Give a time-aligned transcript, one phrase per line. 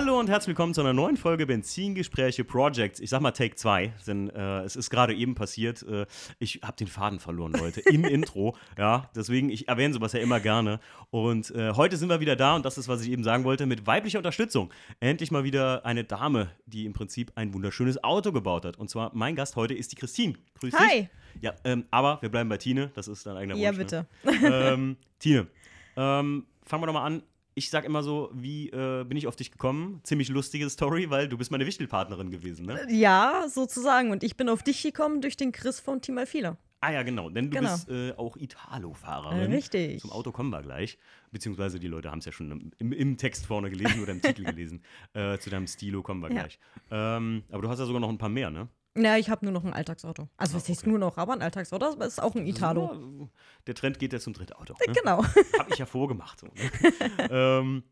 [0.00, 3.00] Hallo und herzlich willkommen zu einer neuen Folge Benzingespräche Projects.
[3.00, 5.82] Ich sag mal Take 2, denn äh, es ist gerade eben passiert.
[5.82, 6.06] Äh,
[6.38, 8.56] ich habe den Faden verloren, Leute, im Intro.
[8.78, 10.80] Ja, deswegen, ich erwähne sowas ja immer gerne.
[11.10, 13.66] Und äh, heute sind wir wieder da und das ist, was ich eben sagen wollte,
[13.66, 14.72] mit weiblicher Unterstützung.
[15.00, 18.78] Endlich mal wieder eine Dame, die im Prinzip ein wunderschönes Auto gebaut hat.
[18.78, 20.32] Und zwar mein Gast heute ist die Christine.
[20.60, 20.80] Grüß dich.
[20.80, 21.10] Hi.
[21.42, 23.64] Ja, ähm, aber wir bleiben bei Tine, das ist dein eigener Wunsch.
[23.64, 23.78] Ja, ne?
[23.78, 24.06] bitte.
[24.50, 25.46] ähm, Tine,
[25.94, 27.22] ähm, fangen wir doch mal an.
[27.60, 30.00] Ich sag immer so, wie äh, bin ich auf dich gekommen?
[30.02, 32.80] Ziemlich lustige Story, weil du bist meine Wichtelpartnerin gewesen, ne?
[32.88, 34.12] Ja, sozusagen.
[34.12, 36.56] Und ich bin auf dich gekommen durch den Chris von Team Alfila.
[36.80, 37.70] Ah ja, genau, denn du Genau.
[37.74, 39.52] bist äh, auch Italo-Fahrerin.
[39.52, 40.00] Richtig.
[40.00, 40.96] Zum Auto kommen wir gleich.
[41.32, 44.44] Beziehungsweise die Leute haben es ja schon im, im Text vorne gelesen oder im Titel
[44.46, 44.82] gelesen.
[45.12, 46.40] Äh, zu deinem Stilo kommen wir Ja.
[46.40, 46.58] gleich.
[46.90, 48.68] Ähm, aber du hast ja sogar noch ein paar mehr, ne?
[48.96, 50.28] Ja, ich habe nur noch ein Alltagsauto.
[50.36, 50.90] Also, was heißt okay.
[50.90, 51.16] nur noch?
[51.16, 52.90] Aber ein Alltagsauto, aber es ist auch ein Italo.
[52.92, 53.28] Ja,
[53.68, 54.74] der Trend geht jetzt zum Drittauto.
[54.86, 54.92] Ne?
[54.92, 55.24] Genau.
[55.58, 56.40] Habe ich ja vorgemacht.
[56.40, 57.30] So, ne?
[57.30, 57.84] ähm,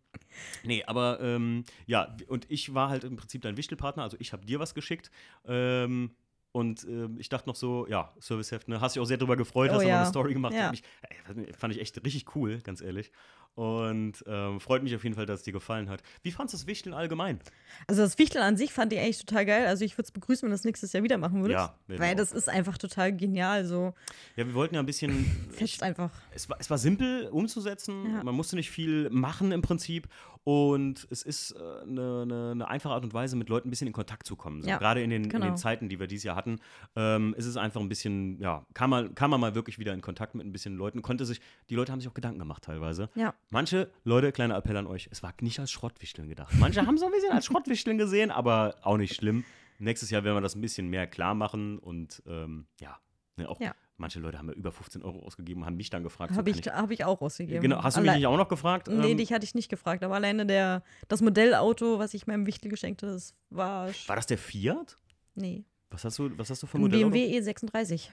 [0.65, 4.45] nee, aber ähm, ja, und ich war halt im Prinzip dein Wichtelpartner, also ich habe
[4.45, 5.11] dir was geschickt.
[5.47, 6.17] Ähm,
[6.51, 8.81] und ähm, ich dachte noch so, ja, Serviceheft, ne?
[8.81, 9.99] Hast dich auch sehr darüber gefreut, Oh hast ja.
[9.99, 10.55] eine Story gemacht.
[10.55, 10.73] Ja.
[11.03, 13.13] Ey, fand ich echt richtig cool, ganz ehrlich.
[13.59, 16.01] Und ähm, freut mich auf jeden Fall, dass es dir gefallen hat.
[16.23, 17.41] Wie fandest du das Wichteln allgemein?
[17.89, 19.67] Also, das Wichteln an sich fand ich eigentlich total geil.
[19.67, 21.59] Also, ich würde es begrüßen, wenn du das nächstes Jahr wieder machen würdest.
[21.59, 22.19] Ja, Weil auch.
[22.19, 23.65] das ist einfach total genial.
[23.65, 23.95] So
[24.37, 25.25] Ja, wir wollten ja ein bisschen.
[25.51, 26.13] fetzt einfach.
[26.31, 28.15] es war, es war simpel umzusetzen.
[28.15, 28.23] Ja.
[28.23, 30.07] Man musste nicht viel machen im Prinzip.
[30.45, 33.87] Und es ist äh, eine, eine, eine einfache Art und Weise, mit Leuten ein bisschen
[33.87, 34.63] in Kontakt zu kommen.
[34.63, 35.45] So, Ja, Gerade in den, in genau.
[35.45, 36.59] den Zeiten, die wir dieses Jahr hatten,
[36.97, 40.01] ähm, ist es einfach ein bisschen, ja, kam man, kam man mal wirklich wieder in
[40.01, 41.03] Kontakt mit ein bisschen Leuten.
[41.03, 43.11] Konnte sich, die Leute haben sich auch Gedanken gemacht teilweise.
[43.15, 43.35] Ja.
[43.51, 46.53] Manche Leute, kleiner Appell an euch, es war nicht als Schrottwichteln gedacht.
[46.59, 49.45] Manche haben es ein bisschen als Schrottwichteln gesehen, aber auch nicht schlimm.
[49.79, 52.99] Nächstes Jahr werden wir das ein bisschen mehr klar machen und ähm, ja,
[53.37, 53.75] ne, auch Ja.
[53.97, 56.33] manche Leute haben ja über 15 Euro ausgegeben, haben mich dann gefragt.
[56.35, 57.63] so Habe kann ich, hab ich auch ausgegeben.
[57.63, 58.89] Genau, hast du mich Alle- nicht auch noch gefragt?
[58.89, 60.05] Nee, Ähm, dich hatte ich nicht gefragt.
[60.05, 63.89] Aber alleine der, das Modellauto, was ich meinem Wichtel geschenkt habe, das war.
[64.09, 64.99] war das der Fiat?
[65.37, 65.65] Nee.
[65.91, 66.91] Was hast du, was hast du für Ein?
[66.91, 68.09] BMW E36.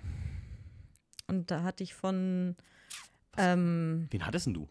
[1.28, 2.56] Und da hatte ich von.
[3.38, 4.70] Ähm, Wen hattest denn du?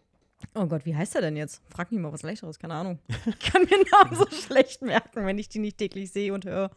[0.55, 1.62] Oh Gott, wie heißt der denn jetzt?
[1.69, 2.99] Frag mich mal was leichteres, keine Ahnung.
[3.27, 6.71] Ich kann mir Namen so schlecht merken, wenn ich die nicht täglich sehe und höre.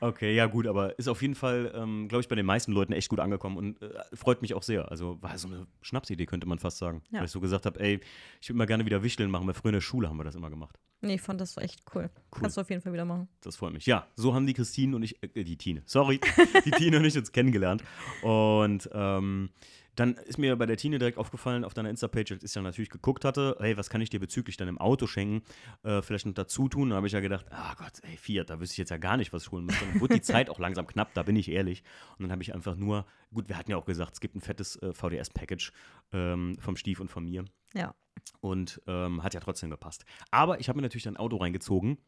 [0.00, 2.92] Okay, ja gut, aber ist auf jeden Fall, ähm, glaube ich, bei den meisten Leuten
[2.92, 4.90] echt gut angekommen und äh, freut mich auch sehr.
[4.90, 7.02] Also war so eine Schnapsidee, könnte man fast sagen.
[7.10, 7.20] Ja.
[7.20, 8.00] Weil ich so gesagt habe, ey,
[8.40, 10.34] ich würde mal gerne wieder Wichteln machen, weil früher in der Schule haben wir das
[10.34, 10.78] immer gemacht.
[11.00, 12.10] Nee, ich fand das echt cool.
[12.30, 13.28] Kannst du auf jeden Fall wieder machen.
[13.40, 13.86] Das freut mich.
[13.86, 16.20] Ja, so haben die Christine und ich, äh, die Tine, sorry,
[16.64, 17.82] die Tine und ich uns kennengelernt.
[18.22, 19.50] Und ähm,
[19.96, 22.90] dann ist mir bei der Tine direkt aufgefallen, auf deiner Insta-Page, als ich ja natürlich
[22.90, 25.42] geguckt hatte, hey, was kann ich dir bezüglich deinem Auto schenken,
[25.82, 26.90] äh, vielleicht noch dazu tun.
[26.90, 29.16] Da habe ich ja gedacht, ah Gott, ey, Fiat, da wüsste ich jetzt ja gar
[29.16, 29.78] nicht, was ich holen muss.
[29.78, 31.82] Dann wurde die Zeit auch langsam knapp, da bin ich ehrlich.
[32.18, 34.40] Und dann habe ich einfach nur, gut, wir hatten ja auch gesagt, es gibt ein
[34.40, 35.72] fettes äh, VDS-Package
[36.12, 37.44] ähm, vom Stief und von mir
[37.74, 37.94] Ja.
[38.40, 40.04] und ähm, hat ja trotzdem gepasst.
[40.30, 41.98] Aber ich habe mir natürlich ein Auto reingezogen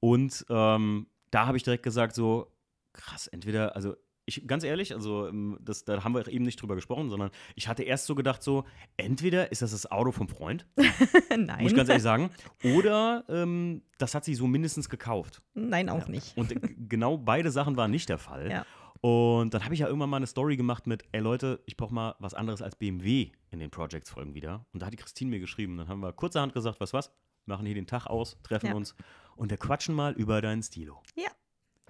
[0.00, 2.52] und ähm, da habe ich direkt gesagt so,
[2.92, 3.94] krass, entweder, also
[4.26, 7.68] ich, ganz ehrlich, also ähm, das, da haben wir eben nicht drüber gesprochen, sondern ich
[7.68, 8.64] hatte erst so gedacht so,
[8.96, 10.66] entweder ist das das Auto vom Freund,
[11.30, 11.62] Nein.
[11.62, 12.30] muss ich ganz ehrlich sagen,
[12.62, 15.42] oder ähm, das hat sie so mindestens gekauft.
[15.54, 16.36] Nein, auch nicht.
[16.36, 16.54] Und
[16.88, 18.50] genau beide Sachen waren nicht der Fall.
[18.50, 18.66] Ja.
[19.00, 21.94] Und dann habe ich ja irgendwann mal eine Story gemacht mit, ey Leute, ich brauche
[21.94, 24.66] mal was anderes als BMW in den Projects-Folgen wieder.
[24.72, 25.76] Und da hat die Christine mir geschrieben.
[25.76, 27.12] Dann haben wir kurzerhand gesagt, was was,
[27.44, 28.74] machen hier den Tag aus, treffen Ja.
[28.74, 28.96] uns
[29.36, 31.02] und wir quatschen mal über deinen Stilo.
[31.14, 31.28] Ja.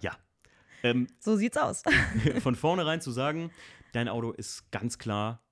[0.02, 0.12] Ja.
[0.90, 1.82] Ähm, So sieht's aus.
[2.40, 3.50] von vornherein zu sagen,
[3.92, 5.42] dein Auto ist ganz klar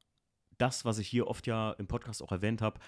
[0.59, 2.79] das, was ich hier oft ja im Podcast auch erwähnt habe,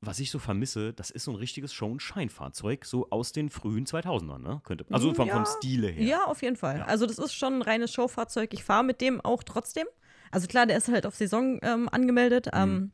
[0.00, 3.50] was ich so vermisse, das ist so ein richtiges Show- und Scheinfahrzeug, so aus den
[3.50, 4.60] frühen 2000ern, ne?
[4.64, 5.46] Könnte, also vom, vom Ja.
[5.46, 6.04] Stile her.
[6.04, 6.78] Ja, auf jeden Fall.
[6.78, 6.84] Ja.
[6.86, 8.52] Also das ist schon ein reines Showfahrzeug.
[8.52, 9.86] Ich fahre mit dem auch trotzdem.
[10.32, 12.46] Also klar, der ist halt auf Saison ähm, angemeldet.
[12.46, 12.52] Mhm.
[12.60, 12.92] Ähm,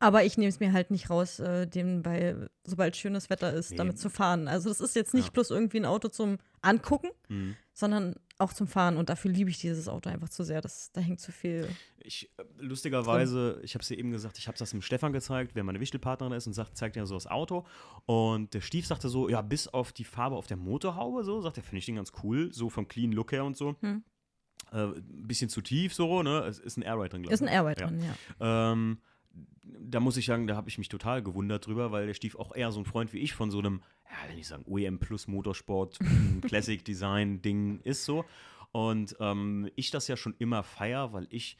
[0.00, 3.70] aber ich nehme es mir halt nicht raus, äh, den bei, sobald schönes Wetter ist,
[3.70, 3.76] Nee.
[3.76, 4.48] damit zu fahren.
[4.48, 5.32] Also das ist jetzt nicht Ja.
[5.32, 7.56] bloß irgendwie ein Auto zum Angucken, Mhm.
[7.72, 8.96] sondern auch zum Fahren.
[8.96, 10.60] Und dafür liebe ich dieses Auto einfach zu sehr.
[10.60, 11.68] Das, da hängt zu viel.
[12.00, 15.52] Ich, äh, lustigerweise, ich habe es dir eben gesagt, ich habe das dem Stefan gezeigt,
[15.54, 17.64] wer meine Wichtelpartnerin ist und sagt, zeigt ja so das Auto.
[18.06, 21.56] Und der Stief sagte so, ja, bis auf die Farbe auf der Motorhaube, so, sagt
[21.56, 23.76] er, finde ich den ganz cool, so vom clean Look her und so.
[23.80, 24.02] Hm.
[24.72, 26.40] Äh, ein bisschen zu tief, so, ne?
[26.40, 27.40] Es ist ein Airride drin, glaube ich.
[27.40, 27.86] Ist ein Airride Ja.
[27.86, 28.02] drin,
[28.40, 28.72] ja.
[28.72, 28.98] Ähm,
[29.62, 32.54] da muss ich sagen, da habe ich mich total gewundert drüber, weil der Stief auch
[32.54, 35.26] eher so ein Freund wie ich von so einem, ja, will ich sagen, OEM Plus
[35.26, 35.98] Motorsport,
[36.42, 38.24] Classic Design Ding ist so.
[38.72, 41.56] Und ähm, ich das ja schon immer feier, weil ich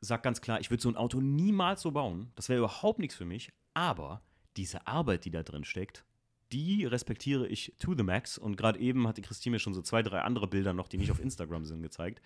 [0.00, 2.32] sag ganz klar, ich würde so ein Auto niemals so bauen.
[2.34, 3.52] Das wäre überhaupt nichts für mich.
[3.74, 4.22] Aber
[4.56, 6.04] diese Arbeit, die da drin steckt,
[6.52, 8.36] die respektiere ich to the max.
[8.36, 10.98] Und gerade eben hat die Christine mir schon so zwei, drei andere Bilder noch, die
[10.98, 12.20] nicht auf Instagram sind, gezeigt.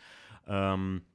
[0.47, 1.14] Ähm, äh,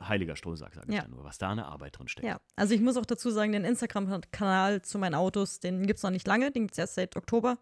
[0.00, 1.02] heiliger Strohsack, sage ich Ja.
[1.02, 2.26] ja nur, was da eine Arbeit drin steckt.
[2.26, 6.02] Ja, also ich muss auch dazu sagen, den Instagram-Kanal zu meinen Autos, den gibt es
[6.02, 7.58] noch nicht lange, den gibt es erst seit Oktober.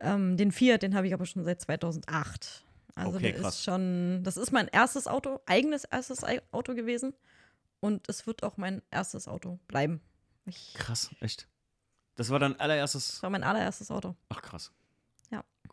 [0.00, 2.64] Ähm, den Fiat, den habe ich aber schon seit 2008.
[2.94, 3.54] Also Okay, der krass.
[3.56, 7.14] ist schon, das ist mein erstes Auto, eigenes erstes Auto gewesen.
[7.80, 10.00] Und es wird auch mein erstes Auto bleiben.
[10.44, 11.48] Ich, Krass, echt.
[12.16, 13.08] Das war dein allererstes.
[13.12, 14.14] das war mein allererstes Auto.
[14.28, 14.72] Ach, krass.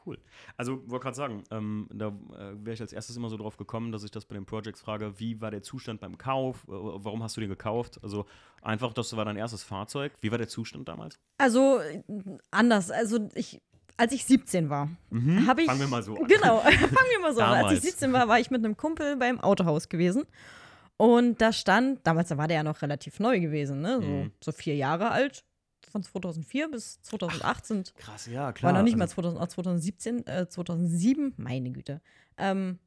[0.06, 0.18] Cool.
[0.58, 3.92] Also, wollte gerade sagen, ähm, da äh, wäre ich als erstes immer so drauf gekommen,
[3.92, 6.64] dass ich das bei den Projects frage, wie war der Zustand beim Kauf?
[6.68, 8.00] Äh, warum hast du den gekauft?
[8.02, 8.26] Also,
[8.62, 10.14] einfach, das war dein erstes Fahrzeug.
[10.22, 11.20] Wie war der Zustand damals?
[11.38, 11.80] Also
[12.52, 12.92] anders.
[12.92, 13.62] Also ich,
[13.98, 14.90] als ich 17 war,
[15.48, 15.68] habe ich.
[15.68, 16.26] Fangen wir mal so an.
[16.28, 16.80] Genau, fangen
[17.12, 17.66] wir mal so an.
[17.66, 20.24] Als ich 17 war, war ich mit einem Kumpel beim Autohaus gewesen.
[20.98, 24.00] Und da stand, damals da war der ja noch relativ neu gewesen, ne?
[24.02, 24.32] So, Mhm.
[24.44, 25.46] so vier Jahre alt.
[25.92, 27.96] Von 2004 bis 2008 sind.
[27.96, 28.74] Krass, ja, klar.
[28.74, 32.02] War noch nicht mal also, 2008, 2017, äh, 2007, meine Güte.
[32.38, 32.80] Ähm,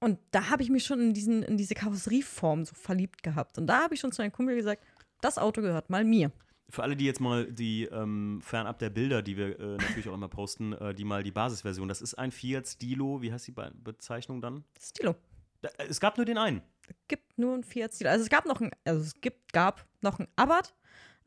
[0.00, 3.58] und da habe ich mich schon in, diesen, in diese Karosserieform so verliebt gehabt.
[3.58, 4.84] Und da habe ich schon zu meinem Kumpel gesagt,
[5.20, 6.30] das Auto gehört mal mir.
[6.70, 10.14] Für alle, die jetzt mal die, ähm, fernab der Bilder, die wir äh, natürlich auch
[10.14, 13.52] immer posten, äh, die mal die Basisversion, das ist ein Fiat Stilo, wie heißt die
[13.52, 14.64] Be Bezeichnung dann?
[14.78, 15.16] Stilo.
[15.62, 16.62] Da, äh, es gab nur den einen.
[17.08, 18.10] gibt nur ein Fiat Stilo.
[18.10, 20.74] Also es gab noch ein, also es gibt, gab noch ein Abarth,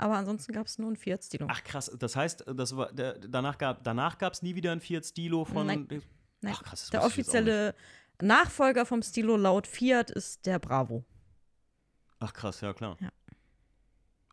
[0.01, 1.47] aber ansonsten gab es nur ein Fiat Stilo.
[1.49, 5.05] Ach krass, das heißt, das war, der, danach gab danach es nie wieder ein Fiat
[5.05, 5.67] Stilo von.
[5.67, 5.87] Nein.
[6.41, 6.53] Nein.
[6.55, 7.75] Ach krass, das der offizielle
[8.21, 11.05] Nachfolger vom Stilo laut Fiat ist der Bravo.
[12.19, 12.97] Ach krass, ja klar.
[12.99, 13.09] Ja.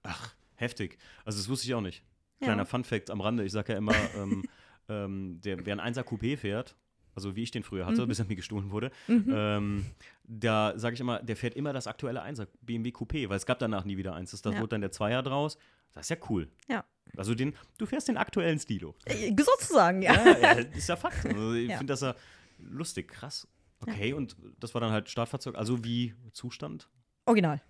[0.03, 0.99] Ach, heftig.
[1.25, 2.03] Also das wusste ich auch nicht.
[2.41, 2.47] Ja.
[2.47, 4.45] Kleiner Fun-Fact am Rande, ich sage ja immer, ähm,
[4.89, 6.77] ähm, der, wer ein 1er Coupé fährt,
[7.19, 8.09] also wie ich den früher hatte, Mhm.
[8.09, 9.25] bis er mir gestohlen wurde, Mhm.
[9.29, 9.87] ähm,
[10.25, 13.59] da sage ich immer, der fährt immer das aktuelle 1er BMW Coupé, weil es gab
[13.59, 14.31] danach nie wieder eins.
[14.31, 14.61] Das, das Ja.
[14.61, 15.59] wurde dann der Zweier draus.
[15.95, 16.49] Das ist ja cool.
[16.69, 16.85] Ja.
[17.17, 18.95] Also den, du fährst den aktuellen Stilo.
[19.07, 20.13] Äh, Sozusagen, ja.
[20.15, 21.25] Ja, ja ist ja Fakt.
[21.27, 21.79] Also ich Ja.
[21.79, 22.15] finde das ja
[22.59, 23.49] lustig, krass.
[23.81, 26.89] Okay, und das war dann halt Startfahrzeug, also wie Zustand?
[27.27, 27.61] Original.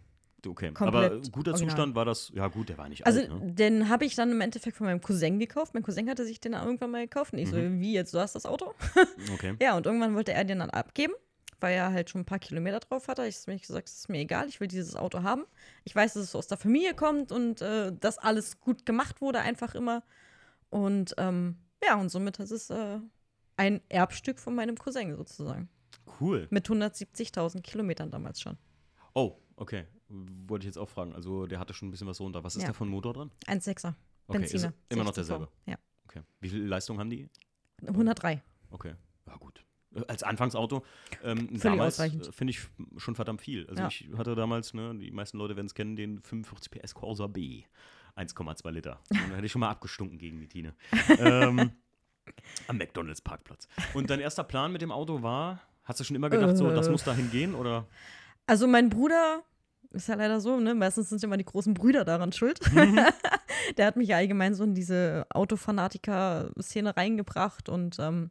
[0.46, 1.56] Okay, Komplett aber guter original.
[1.70, 3.52] Zustand war das, ja gut, der war nicht Also alt, ne?
[3.52, 5.74] den habe ich dann im Endeffekt von meinem Cousin gekauft.
[5.74, 7.32] Mein Cousin hatte sich den irgendwann mal gekauft.
[7.32, 7.80] Und ich so, Mhm.
[7.80, 8.72] wie jetzt, du hast das Auto?
[9.34, 9.56] Okay.
[9.60, 11.12] Ja, und irgendwann wollte er den dann abgeben,
[11.60, 13.26] weil er halt schon ein paar Kilometer drauf hatte.
[13.26, 15.44] Ich habe mir gesagt, es ist mir egal, ich will dieses Auto haben.
[15.84, 19.40] Ich weiß, dass es aus der Familie kommt und äh, dass alles gut gemacht wurde,
[19.40, 20.04] einfach immer.
[20.70, 22.98] Und ähm, ja, und somit ist es äh,
[23.56, 25.68] ein Erbstück von meinem Cousin sozusagen.
[26.20, 26.46] Cool.
[26.50, 28.56] Mit 170.000 Kilometern damals schon.
[29.14, 29.84] Oh, okay.
[30.08, 31.14] Wollte ich jetzt auch fragen.
[31.14, 32.42] Also der hatte schon ein bisschen was runter.
[32.44, 32.68] Was ist Ja.
[32.68, 33.30] da von Motor dran?
[33.46, 33.94] 1,6er.
[34.26, 34.72] Okay, Benziner.
[34.88, 35.38] immer noch 60 V.
[35.38, 35.48] derselbe.
[35.66, 35.76] Ja.
[36.06, 36.22] Okay.
[36.40, 37.28] Wie viel Leistung haben die?
[37.86, 38.42] 103.
[38.70, 38.94] Okay.
[39.26, 39.64] Ja, gut.
[40.06, 40.84] Als Anfangsauto,
[41.24, 42.60] ähm, damals äh, finde ich
[42.98, 43.66] schon verdammt viel.
[43.68, 43.88] Also Ja.
[43.88, 47.64] ich hatte damals, ne, die meisten Leute werden es kennen, den 45 PS Corsa B.
[48.16, 49.00] 1,2 Liter.
[49.10, 50.74] Und da hätte ich schon mal abgestunken gegen die Tine.
[51.18, 51.72] ähm,
[52.66, 53.68] am McDonalds Parkplatz.
[53.94, 56.88] Und dein erster Plan mit dem Auto war, hast du schon immer gedacht, so, das
[56.88, 56.90] Äh.
[56.90, 57.54] muss dahin gehen?
[57.54, 57.86] Oder?
[58.46, 59.42] Also mein Bruder,
[59.90, 60.74] ist ja leider so, ne?
[60.74, 62.60] Meistens sind immer die großen Brüder daran schuld.
[62.72, 63.00] Mhm.
[63.76, 68.30] Der hat mich ja allgemein so in diese Autofanatiker-Szene reingebracht und ähm,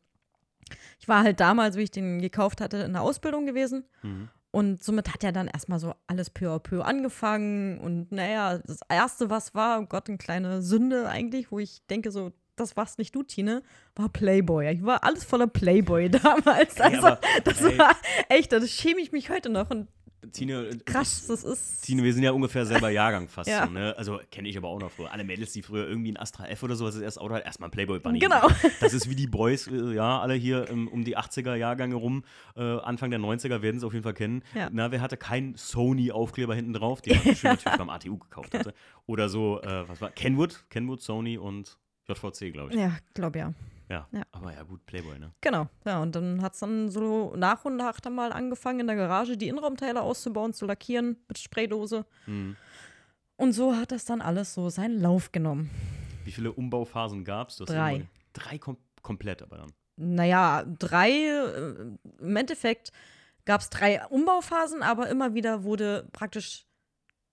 [1.00, 3.86] ich war halt damals, wie ich den gekauft hatte, in der Ausbildung gewesen.
[4.04, 4.30] Mhm.
[4.52, 7.80] Und somit hat er dann erstmal so alles peu à peu angefangen.
[7.80, 12.12] Und naja, das Erste, was war, oh Gott, eine kleine Sünde eigentlich, wo ich denke,
[12.12, 13.62] so, das warst nicht du, Tine,
[13.96, 14.72] war Playboy.
[14.72, 16.80] Ich war alles voller Playboy damals.
[16.82, 17.96] Also, aber, das ey, war
[18.30, 19.70] echt, das schäme ich mich heute noch.
[19.70, 19.90] Und
[20.32, 21.82] Tine, äh, krass, das ist.
[21.82, 23.50] Tine, wir sind ja ungefähr selber Jahrgang fast.
[23.50, 23.66] Ja.
[23.66, 23.96] So, ne?
[23.98, 25.12] Also kenne ich aber auch noch früher.
[25.12, 27.70] Alle Mädels, die früher irgendwie ein Astra F oder sowas das erste Auto hat, erstmal
[27.70, 28.20] ein Playboy Bunny.
[28.20, 28.48] Genau.
[28.80, 32.24] Das ist wie die Boys, äh, ja, alle hier ähm, um die 80er Jahrgänge rum,
[32.56, 34.44] äh, Anfang der 90er werden es auf jeden Fall kennen.
[34.56, 34.70] Ja.
[34.72, 38.74] Na, wer hatte keinen Sony-Aufkleber hinten drauf, den man natürlich beim ATU gekauft hatte.
[39.06, 42.80] Oder so, äh, was war, Kenwood, Kenwood, Sony und JVC, glaube ich.
[42.80, 43.54] Ja, glaube ja.
[43.90, 44.08] Ja.
[44.12, 44.24] Ja.
[44.32, 45.34] aber ja gut, Playboy, ne?
[45.42, 45.68] Genau.
[45.86, 48.96] Ja, und dann hat es dann so nach und nach dann mal angefangen, in der
[48.96, 52.06] Garage die Innenraumteile auszubauen, zu lackieren mit Spraydose.
[52.26, 52.58] Mhm.
[53.38, 55.70] Und so hat das dann alles so seinen Lauf genommen.
[56.26, 57.58] Wie viele Umbauphasen gab es?
[57.58, 58.08] Drei.
[58.34, 59.72] Drei kom komplett aber dann.
[59.96, 62.92] Naja, drei, äh, im Endeffekt
[63.46, 66.67] gab es drei Umbauphasen, aber immer wieder wurde praktisch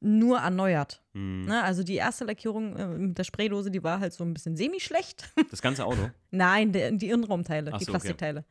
[0.04, 1.02] nur erneuert.
[1.14, 1.46] Mhm.
[1.46, 1.62] Ne?
[1.62, 5.30] Also die erste Lackierung äh, mit der Spraydose, die war halt so ein bisschen semi-schlecht.
[5.50, 6.11] Das ganze Auto.
[6.30, 7.99] Nein, der, die Innenraumteile, Ach die so, okay.
[8.00, 8.44] Plastikteile.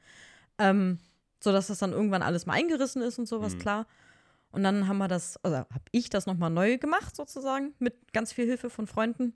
[0.58, 1.00] Ähm,
[1.40, 3.60] so dass das dann irgendwann alles mal eingerissen ist und sowas, Mhm.
[3.60, 3.88] klar.
[4.52, 8.32] Und dann haben wir das, also habe ich das nochmal neu gemacht, sozusagen, mit ganz
[8.34, 9.34] viel Hilfe von Freunden.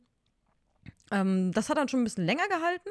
[1.12, 2.90] Ähm, das hat dann schon ein bisschen länger gehalten.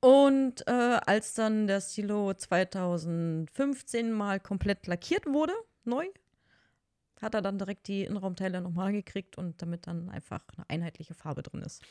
[0.00, 5.52] Und äh, als dann der Stilo 2015 mal komplett lackiert wurde,
[5.84, 6.06] neu,
[7.20, 11.42] hat er dann direkt die Innenraumteile nochmal gekriegt und damit dann einfach eine einheitliche Farbe
[11.42, 11.82] drin ist.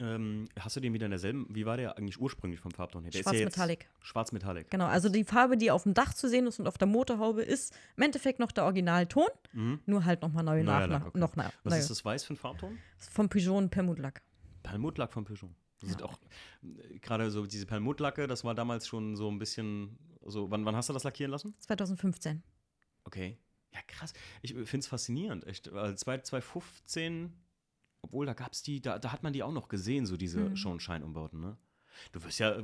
[0.00, 3.10] Ähm, hast du den wieder in derselben, wie war der eigentlich ursprünglich vom Farbton her?
[3.12, 3.88] Der Schwarz ist ja jetzt Metallic.
[4.00, 4.70] Schwarz Metallic.
[4.70, 7.42] Genau, also die Farbe, die auf dem Dach zu sehen ist und auf der Motorhaube,
[7.42, 9.80] ist im Endeffekt noch der Originalton, Mhm.
[9.86, 11.18] nur halt nochmal neu Neuer nach, nach, okay.
[11.18, 12.78] noch na, Was ist das Weiß für ein Farbton?
[12.98, 14.22] Vom Peugeot und Permutlack.
[14.62, 15.50] Perlmuttlack von Peugeot.
[15.80, 16.18] Das sieht auch,
[16.62, 20.74] äh, gerade so diese Perlmuttlacke, das war damals schon so ein bisschen, so, wann, wann
[20.74, 21.54] hast du das lackieren lassen?
[21.58, 22.42] 2015.
[23.04, 23.36] Okay.
[23.74, 24.12] Ja, krass.
[24.42, 25.72] Ich finde es faszinierend, echt.
[25.72, 27.32] Weil 2015,
[28.02, 30.40] obwohl da gab es die, da, da hat man die auch noch gesehen, so diese
[30.40, 30.80] Mhm.
[30.80, 31.56] Scheinumbauten, ne?
[32.12, 32.62] Du wirst ja, äh,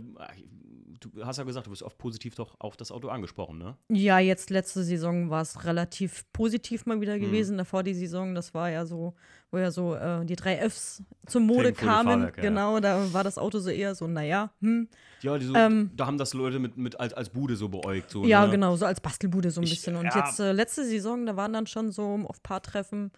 [1.00, 3.76] du hast ja gesagt, du wirst oft positiv doch auf das Auto angesprochen, ne?
[3.88, 7.00] Ja, jetzt letzte Saison war es relativ positiv mal Mhm.
[7.00, 7.58] wieder gewesen.
[7.58, 9.14] Davor die Saison, das war ja so,
[9.50, 12.08] wo ja so äh, die drei Fs zur Mode kamen.
[12.20, 12.42] Fahrwerk, ja.
[12.42, 14.88] Genau, da war das Auto so eher so, naja, hm.
[15.20, 18.10] Ja, so, Ähm, da haben das Leute mit, mit als, als Bude so beäugt.
[18.10, 18.52] So, Ja, ne?
[18.52, 19.96] genau, so als Bastelbude so ein Ich- bisschen.
[19.96, 20.16] Und ja.
[20.24, 23.10] jetzt äh, letzte Saison, da waren dann schon so auf paar Treffen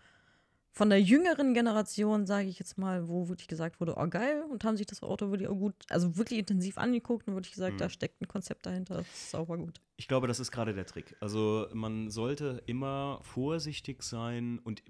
[0.72, 4.62] von der jüngeren Generation, sage ich jetzt mal, wo wirklich gesagt wurde, oh geil, und
[4.64, 7.78] haben sich das Auto wirklich auch gut, also wirklich intensiv angeguckt und wirklich gesagt, Mhm.
[7.78, 9.80] da steckt ein Konzept dahinter, das ist sauber gut.
[9.96, 11.16] Ich glaube, das ist gerade der Trick.
[11.20, 14.82] Also man sollte immer vorsichtig sein und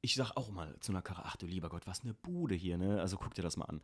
[0.00, 2.76] ich sag auch mal zu einer Karre, ach du lieber Gott, was eine Bude hier,
[2.76, 3.00] ne?
[3.00, 3.80] Also guck dir das mal an.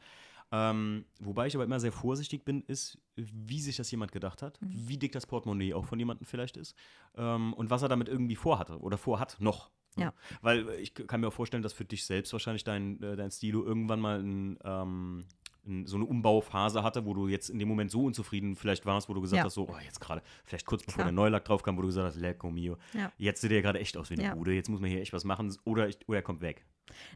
[0.51, 4.61] Ähm, wobei ich aber immer sehr vorsichtig bin, ist, wie sich das jemand gedacht hat,
[4.61, 4.71] Mhm.
[4.73, 6.75] wie dick das Portemonnaie auch von jemandem vielleicht ist
[7.17, 9.71] ähm, und was er damit irgendwie vorhatte oder vorhat noch.
[9.99, 10.13] Ja.
[10.43, 13.65] Weil ich kann mir auch vorstellen, dass für dich selbst wahrscheinlich dein, äh, dein Stilo
[13.65, 15.25] irgendwann mal ein, ähm,
[15.67, 19.09] ein, so eine Umbauphase hatte, wo du jetzt in dem Moment so unzufrieden vielleicht warst,
[19.09, 19.45] wo du gesagt Ja.
[19.45, 21.07] hast, so, oh, jetzt gerade, vielleicht kurz bevor Klar.
[21.09, 23.13] der Neulack drauf kam, wo du gesagt hast, lecco mio, Ja.
[23.19, 24.35] jetzt sieht der gerade echt aus wie eine Ja.
[24.35, 26.65] Bude, jetzt muss man hier echt was machen oder, ich, oder er kommt weg.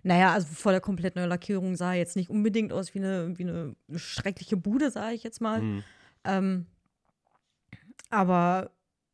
[0.02, 3.38] Naja, also vor der komplett neuen Lackierung sah er jetzt nicht unbedingt aus wie eine,
[3.38, 5.62] wie eine schreckliche Bude, sage ich jetzt mal.
[5.62, 5.84] Mhm.
[6.24, 6.66] Ähm,
[8.10, 8.70] aber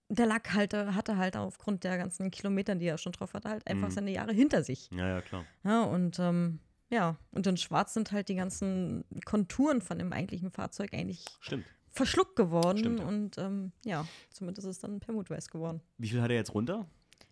[0.08, 3.88] der Lackhalter hatte halt aufgrund der ganzen Kilometer, die er schon drauf hatte, halt einfach
[3.88, 3.92] Mhm.
[3.92, 4.88] seine Jahre hinter sich.
[4.90, 5.44] Ja, ja, klar.
[5.64, 6.60] Ja, und ähm,
[6.90, 11.66] ja, und in Schwarz sind halt die ganzen Konturen von dem eigentlichen Fahrzeug eigentlich Stimmt.
[11.90, 12.78] verschluckt geworden.
[12.78, 13.06] Stimmt, ja.
[13.06, 15.82] Und ähm, ja, somit ist es dann Permutweiß geworden.
[15.98, 16.86] Wie viel hat er jetzt runter?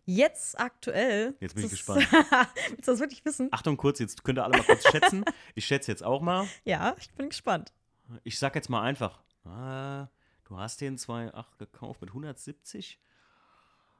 [0.04, 1.34] Jetzt aktuell.
[1.40, 2.06] Jetzt bin ich das- gespannt.
[2.68, 3.48] Willst du das wirklich wissen?
[3.50, 5.24] Achtung, kurz, jetzt könnt ihr alle mal kurz schätzen.
[5.54, 6.46] Ich schätze jetzt auch mal.
[6.64, 7.72] Ja, ich bin gespannt.
[8.22, 10.06] Ich sag jetzt mal einfach, ah,
[10.46, 12.98] du hast den 2.8 gekauft mit 170?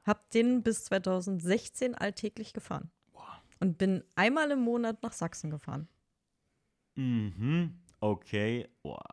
[0.05, 2.89] Hab den bis 2016 alltäglich gefahren.
[3.11, 3.41] Boah.
[3.59, 5.87] Und bin einmal im Monat nach Sachsen gefahren.
[6.95, 8.67] Mhm, okay.
[8.81, 9.03] Boah.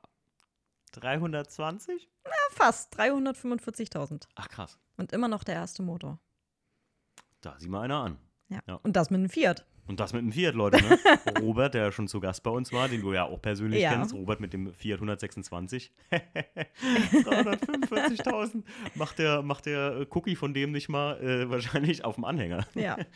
[0.92, 2.08] 320?
[2.24, 4.28] Ja, fast 345.000.
[4.36, 6.18] Ach krass, Und immer noch der erste Motor.
[7.40, 8.18] da sieh mal einer an.
[8.48, 8.60] Ja.
[8.66, 8.74] Ja.
[8.76, 9.66] Und das mit einem Fiat.
[9.86, 10.82] Und das mit dem Fiat, Leute.
[10.82, 10.98] Ne?
[11.40, 13.92] Robert, der schon zu Gast bei uns war, den du ja auch persönlich Ja.
[13.92, 14.14] kennst.
[14.14, 15.92] Robert mit dem Fiat 126.
[16.10, 18.62] 345.000.
[18.94, 22.66] Macht der, macht der Cookie von dem nicht mal äh, wahrscheinlich auf dem Anhänger.
[22.74, 22.96] Ja.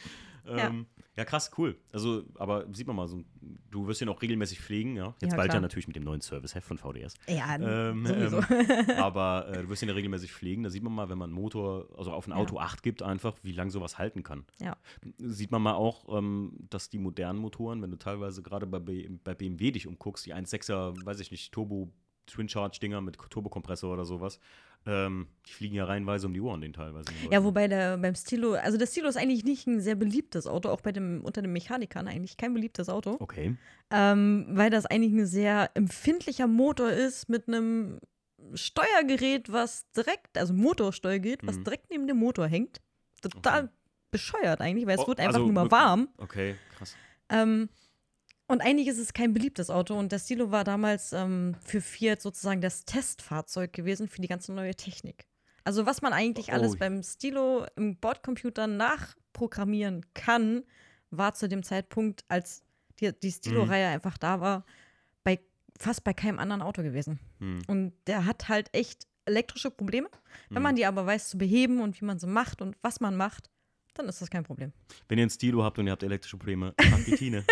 [0.50, 0.87] Ähm,
[1.17, 1.25] ja.
[1.25, 1.76] krass, cool.
[1.93, 3.23] Also, aber sieht man mal, so,
[3.71, 5.14] du wirst ihn auch regelmäßig pflegen, ja.
[5.21, 5.61] Jetzt Ja, bald ja klar.
[5.61, 7.14] natürlich mit dem neuen Service-Heft von VDS.
[7.28, 8.38] Ja, Ähm, sowieso.
[8.38, 10.62] ähm, aber äh, du wirst ihn ja regelmäßig pflegen.
[10.62, 12.37] Da sieht man mal, wenn man einen Motor, also auf ein Ja.
[12.37, 14.45] Auto 8 gibt, einfach, wie lange sowas halten kann.
[14.61, 14.76] Ja.
[15.19, 19.09] Sieht man mal auch, ähm, dass die modernen Motoren, wenn du teilweise gerade bei, B-
[19.25, 21.93] bei BMW dich umguckst, die 1.6er, weiß ich nicht, Turbo
[22.26, 24.38] Twin Charge Dinger mit Turbokompressor oder sowas,
[24.88, 27.11] ähm, die fliegen ja reihenweise um die Ohren, den teilweise.
[27.30, 30.68] Ja, wobei der beim Stilo, also der Stilo ist eigentlich nicht ein sehr beliebtes Auto,
[30.71, 33.54] auch bei dem, unter den Mechanikern eigentlich kein beliebtes Auto, Okay.
[33.90, 37.99] ähm, weil das eigentlich ein sehr empfindlicher Motor ist mit einem
[38.54, 41.64] Steuergerät, was direkt, also Motorsteuergerät, was Mhm.
[41.64, 42.80] direkt neben dem Motor hängt.
[43.21, 43.73] Total Okay.
[44.11, 46.09] bescheuert eigentlich, weil es Oh, wird einfach also nur mal warm.
[46.18, 46.97] Okay, krass.
[47.28, 47.68] Ähm,
[48.49, 52.21] und eigentlich ist es kein beliebtes Auto und der Stilo war damals ähm, für Fiat
[52.23, 55.26] sozusagen das Testfahrzeug gewesen für die ganze neue Technik.
[55.64, 56.52] Also was man eigentlich Oh.
[56.52, 60.64] alles beim Stilo im Bordcomputer nachprogrammieren kann,
[61.11, 62.62] war zu dem Zeitpunkt, als
[63.00, 64.64] die, die Stilo-Reihe einfach da war,
[65.25, 65.38] bei
[65.78, 67.19] fast bei keinem anderen Auto gewesen.
[67.38, 67.61] Hm.
[67.67, 70.09] Und der hat halt echt elektrische Probleme.
[70.49, 70.62] Wenn Hm.
[70.62, 73.50] man die aber weiß zu beheben und wie man sie macht und was man macht,
[73.95, 74.73] dann ist das kein Problem.
[75.09, 77.45] Wenn ihr ein Stilo habt und ihr habt elektrische Probleme, fragt die Tine.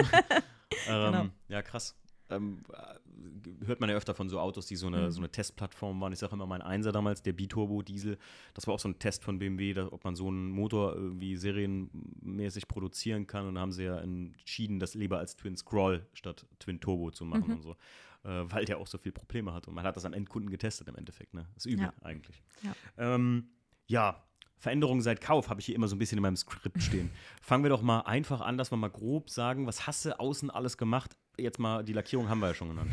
[0.88, 1.26] Ähm, Genau.
[1.48, 1.96] Ja, krass.
[2.28, 5.10] Ähm, äh, hört man ja öfter von so Autos, die so eine, Mhm.
[5.12, 6.12] so eine Testplattform waren.
[6.12, 8.18] Ich sage immer, mein Einser damals, der Biturbo Diesel,
[8.54, 11.36] das war auch so ein Test von BMW, da, ob man so einen Motor irgendwie
[11.36, 13.46] serienmäßig produzieren kann.
[13.46, 17.24] Und da haben sie ja entschieden, das lieber als Twin Scroll statt Twin Turbo zu
[17.24, 17.54] machen Mhm.
[17.56, 17.76] und so.
[18.24, 19.68] Äh, weil der auch so viel Probleme hat.
[19.68, 21.32] Und man hat das am Endkunden getestet im Endeffekt.
[21.32, 21.46] Ne?
[21.54, 21.92] Das ist übel Ja.
[22.02, 22.42] eigentlich.
[22.62, 22.74] Ja.
[22.98, 23.50] Ähm,
[23.86, 24.25] ja,
[24.58, 27.10] Veränderungen seit Kauf habe ich hier immer so ein bisschen in meinem Skript stehen.
[27.42, 30.50] Fangen wir doch mal einfach an, dass wir mal grob sagen, was hast du außen
[30.50, 31.16] alles gemacht?
[31.38, 32.90] Jetzt mal, die Lackierung haben wir ja schon genannt.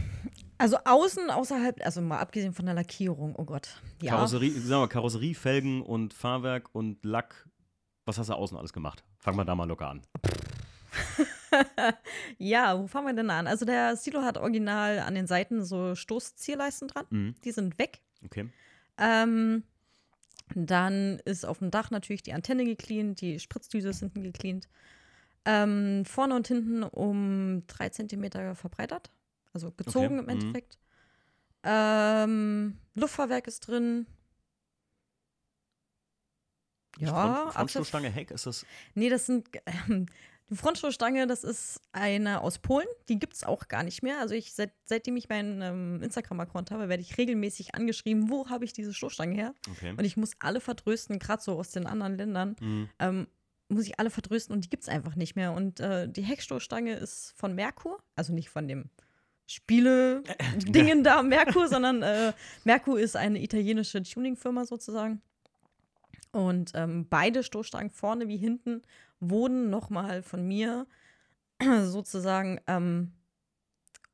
[0.57, 3.81] Also außen, außerhalb, also mal abgesehen von der Lackierung, oh Gott.
[4.01, 4.11] Ja.
[4.11, 7.47] Karosserie, sagen wir, Karosserie, Felgen und Fahrwerk und Lack.
[8.05, 9.03] Was hast du außen alles gemacht?
[9.17, 10.01] Fangen wir da mal locker an.
[12.37, 13.47] Ja, wo fangen wir denn an?
[13.47, 17.05] Also der Silo hat original an den Seiten so Stoßzierleisten dran.
[17.09, 17.35] Mhm.
[17.43, 18.01] Die sind weg.
[18.25, 18.49] Okay.
[18.97, 19.63] Ähm,
[20.55, 24.67] dann ist auf dem Dach natürlich die Antenne gecleant, die Spritzdüse ist hinten gecleant.
[25.45, 29.11] Ähm, vorne und hinten um drei Zentimeter verbreitert,
[29.53, 30.29] also gezogen Okay, im mhm.
[30.29, 30.77] Endeffekt.
[31.63, 34.05] Ähm, Luftfahrwerk ist drin.
[36.99, 38.65] Ja, Frontstoßstange, Heck, ist das.
[38.93, 39.49] Nee, das sind.
[39.65, 40.05] Ähm,
[40.49, 42.87] die Frontstoßstange, das ist eine aus Polen.
[43.09, 44.19] Die gibt es auch gar nicht mehr.
[44.19, 48.65] Also ich, seit, seitdem ich meinen ähm, Instagram-Account habe, werde ich regelmäßig angeschrieben, wo habe
[48.65, 49.53] ich diese Stoßstange her?
[49.71, 49.91] Okay.
[49.91, 52.89] Und ich muss alle vertrösten, gerade so aus den anderen Ländern, Mhm.
[52.99, 53.27] ähm,
[53.69, 55.53] muss ich alle vertrösten und die gibt es einfach nicht mehr.
[55.53, 58.89] Und äh, die Heckstoßstange ist von Merkur, also nicht von dem
[59.47, 62.33] Spiele-Dingen da Merkur, sondern äh,
[62.63, 65.21] Merkur ist eine italienische Tuning-Firma sozusagen.
[66.31, 68.81] Und ähm, beide Stoßstangen vorne wie hinten
[69.29, 70.87] wurden nochmal von mir
[71.83, 73.13] sozusagen ähm,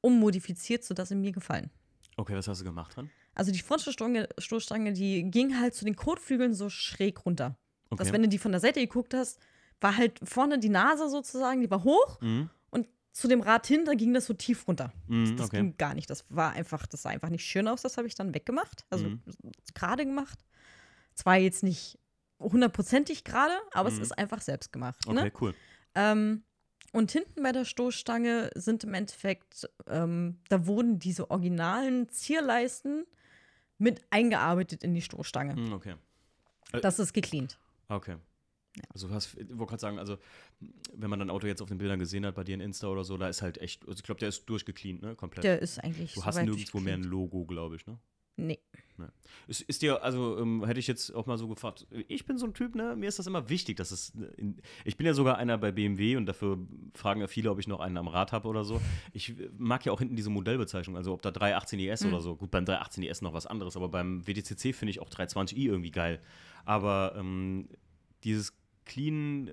[0.01, 1.69] ummodifiziert, sodass sie mir gefallen.
[2.17, 3.09] Okay, was hast du gemacht dran?
[3.35, 7.57] Also die Frontstoßstange, Stoßstange, die ging halt zu den Kotflügeln so schräg runter.
[7.89, 8.03] Okay.
[8.03, 9.39] Dass wenn du die von der Seite geguckt hast,
[9.81, 12.49] war halt vorne die Nase sozusagen, die war hoch Mhm.
[12.69, 14.91] und zu dem Rad hinter ging das so tief runter.
[15.07, 15.57] Mhm, Das okay.
[15.61, 16.09] ging gar nicht.
[16.09, 17.81] Das war einfach, das sah einfach nicht schön aus.
[17.81, 18.85] Das habe ich dann weggemacht.
[18.89, 19.21] Also Mhm.
[19.73, 20.39] gerade gemacht.
[21.15, 21.98] Zwar jetzt nicht
[22.39, 23.95] hundertprozentig gerade, aber Mhm.
[23.95, 24.99] es ist einfach selbst gemacht.
[25.07, 25.31] Okay, Ne?
[25.41, 25.53] cool.
[25.95, 26.43] Ähm,
[26.91, 33.05] und hinten bei der Stoßstange sind im Endeffekt, ähm, da wurden diese originalen Zierleisten
[33.77, 35.55] mit eingearbeitet in die Stoßstange.
[35.55, 35.95] Mhm, okay.
[36.81, 37.59] Das ist gecleant.
[37.87, 38.17] Okay.
[38.93, 40.17] Also du hast, ich wollte gerade sagen, also
[40.93, 43.03] wenn man dein Auto jetzt auf den Bildern gesehen hat, bei dir in Insta oder
[43.03, 45.15] so, da ist halt echt, also ich glaube, der ist durchgecleant, ne?
[45.15, 45.43] Komplett.
[45.43, 46.13] Der ist eigentlich.
[46.13, 47.03] du hast nirgendwo mehr ein.
[47.03, 47.99] Logo, glaube ich, ne?
[48.47, 48.59] Nee.
[49.47, 52.45] Ist, ist dir, also ähm, hätte ich jetzt auch mal so gefragt, ich bin so
[52.45, 55.13] ein Typ, ne, mir ist das immer wichtig, dass es, äh, in, ich bin ja
[55.13, 56.59] sogar einer bei BMW und dafür
[56.93, 58.79] fragen ja viele, ob ich noch einen am Rad habe oder so.
[59.13, 62.09] Ich äh, mag ja auch hinten diese Modellbezeichnung, also ob da 318 IS Mhm.
[62.09, 62.35] oder so.
[62.35, 65.91] Gut, beim 318 IS noch was anderes, aber beim WTCC finde ich auch 320i irgendwie
[65.91, 66.19] geil.
[66.65, 67.69] Aber ähm,
[68.25, 68.53] dieses
[68.85, 69.49] clean,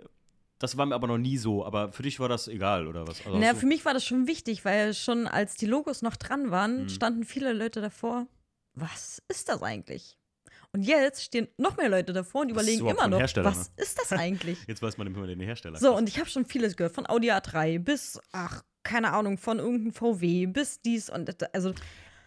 [0.59, 3.25] das war mir aber noch nie so, aber für dich war das egal, oder was?
[3.25, 6.51] Also naja, für mich war das schon wichtig, weil schon als die Logos noch dran
[6.51, 6.89] waren, Mhm.
[6.89, 8.27] standen viele Leute davor.
[8.77, 10.17] Was ist das eigentlich?
[10.73, 14.13] Und jetzt stehen noch mehr Leute davor und Was überlegen immer noch, was ist das
[14.13, 14.59] eigentlich?
[14.67, 15.79] Jetzt weiß man immer den Hersteller.
[15.79, 19.59] so, und ich habe schon vieles gehört, von Audi A3 bis, ach, keine Ahnung, von
[19.59, 21.35] irgendeinem VW bis dies und.
[21.55, 21.73] Also,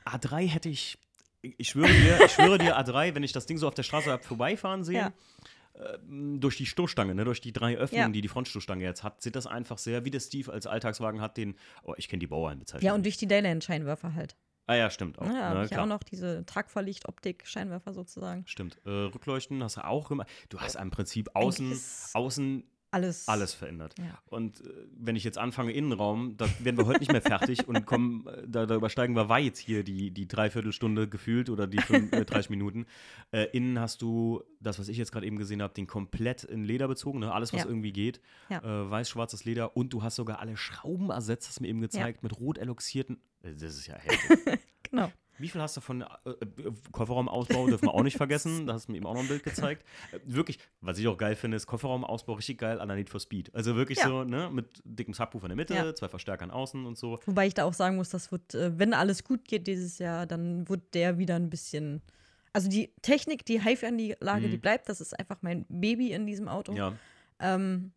[0.06, 0.98] A3 hätte ich,
[1.42, 4.12] ich schwöre dir, ich schwöre dir, A3, wenn ich das Ding so auf der Straße
[4.12, 5.14] hab vorbeifahren sehen,
[5.76, 8.12] ähm, durch die Stoßstange, ne, durch die drei Öffnungen, Ja.
[8.14, 11.38] die die Frontstoßstange jetzt hat, sieht das einfach sehr, wie der Steve als Alltagswagen hat,
[11.38, 12.86] den, oh, ich kenne die Bauernbezeichnung.
[12.86, 14.36] ja, und durch die Dayland-Scheinwerfer halt.
[14.70, 15.26] Ah ja, stimmt auch.
[15.26, 15.84] Ja, ne, habe ich klar.
[15.84, 18.44] auch noch diese Tragverlicht-Optik-Scheinwerfer sozusagen.
[18.46, 18.78] Stimmt.
[18.86, 20.28] Äh, Rückleuchten hast du auch gemacht.
[20.50, 21.80] Du hast im Prinzip außen,
[22.14, 23.28] außen Alles.
[23.28, 23.94] alles verändert.
[24.00, 24.18] Ja.
[24.26, 27.86] Und äh, wenn ich jetzt anfange, Innenraum, da werden wir heute nicht mehr fertig und
[27.86, 32.12] kommen, äh, da, da übersteigen wir weit hier die, die Dreiviertelstunde gefühlt oder die fünf,
[32.14, 32.86] äh, 30 Minuten.
[33.32, 36.64] Äh, innen hast du das, was ich jetzt gerade eben gesehen habe, den komplett in
[36.64, 37.32] Leder bezogen, ne?
[37.32, 37.68] alles, was Ja.
[37.68, 38.22] irgendwie geht.
[38.50, 38.60] Ja.
[38.64, 42.24] Äh, weiß-schwarzes Leder und du hast sogar alle Schrauben ersetzt, hast du mir eben gezeigt,
[42.24, 43.22] mit rot eloxierten.
[43.44, 44.60] Äh, das ist ja heftig.
[44.90, 45.12] Genau.
[45.40, 48.88] Wie viel hast du von äh, äh, Kofferraumausbau, dürfen wir auch nicht vergessen, da hast
[48.88, 49.84] du mir eben auch noch ein Bild gezeigt.
[50.12, 53.20] Äh, wirklich, was ich auch geil finde, ist Kofferraumausbau richtig geil an der Need for
[53.20, 53.54] Speed.
[53.56, 54.08] Also wirklich Ja.
[54.08, 55.96] so, ne, mit dickem Subwoofer in der Mitte, Ja.
[55.96, 57.20] zwei Verstärkern außen und so.
[57.26, 60.26] Wobei ich da auch sagen muss, das wird, äh, wenn alles gut geht dieses Jahr,
[60.26, 62.02] dann wird der wieder ein bisschen.
[62.52, 64.52] Also die Technik, die HIFI-Anlage, Mhm.
[64.52, 66.74] die bleibt, das ist einfach mein Baby in diesem Auto.
[66.74, 66.94] Ja,
[67.40, 67.92] Ähm,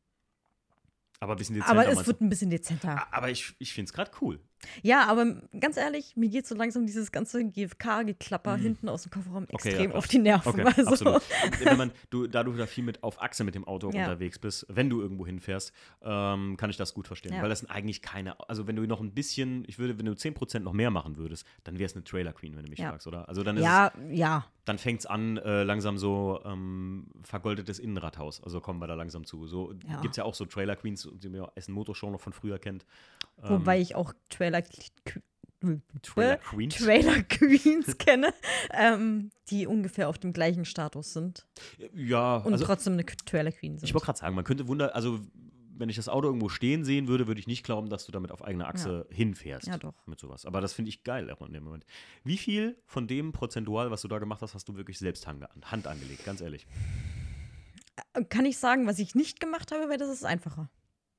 [1.20, 1.72] aber ein bisschen dezenter.
[1.80, 3.06] aber es wird ein bisschen dezenter.
[3.12, 4.40] Aber ich, ich finde es gerade cool.
[4.82, 8.62] Ja, aber ganz ehrlich, mir geht so langsam dieses ganze GFK-Geklapper Mhm.
[8.62, 9.98] hinten aus dem Kofferraum Okay, ja, extrem klar.
[9.98, 10.48] auf die Nerven.
[10.48, 11.22] Okay, also, absolut.
[11.58, 14.00] Wenn man, du, da du da viel mit auf Achse mit dem Auto Ja.
[14.00, 15.72] unterwegs bist, wenn du irgendwo hinfährst,
[16.02, 17.34] ähm, kann ich das gut verstehen.
[17.34, 17.42] Ja.
[17.42, 20.12] Weil das sind eigentlich keine, also wenn du noch ein bisschen, ich würde, wenn du
[20.12, 22.90] 10% noch mehr machen würdest, dann wäre es eine Trailer Queen, wenn du mich Ja.
[22.90, 23.28] fragst, oder?
[23.28, 24.44] Also dann ist es, Ja, ja.
[24.64, 28.42] dann fängt es an, äh, langsam so ähm, vergoldetes Innenradhaus.
[28.42, 29.46] Also kommen wir da langsam zu.
[29.46, 30.00] So Ja.
[30.00, 32.32] gibt es ja auch so Trailer Queens, die man ja Essen Motor Show noch von
[32.32, 32.84] früher kennt.
[33.42, 34.51] Ähm, Wobei ich auch Trailer,
[36.02, 36.74] Trailer äh, Queens.
[36.76, 38.34] Trailer Queens kenne,
[38.72, 41.46] ähm, die ungefähr auf dem gleichen Status sind
[41.94, 43.86] ja, und also trotzdem eine Trailer Queen sind.
[43.86, 45.20] ich wollte gerade sagen, man könnte wunder, also
[45.74, 48.30] wenn ich das Auto irgendwo stehen sehen würde, würde ich nicht glauben, dass du damit
[48.30, 49.66] auf eigener Achse hinfährst.
[49.66, 49.94] Ja, doch.
[50.06, 50.44] Mit sowas.
[50.44, 51.86] Aber das finde ich geil in dem Moment.
[52.24, 55.44] Wie viel von dem prozentual, was du da gemacht hast, hast du wirklich selbst Hand,
[55.64, 56.24] Hand angelegt?
[56.24, 56.66] Ganz ehrlich.
[58.28, 60.70] Kann ich sagen, was ich nicht gemacht habe, weil das ist einfacher.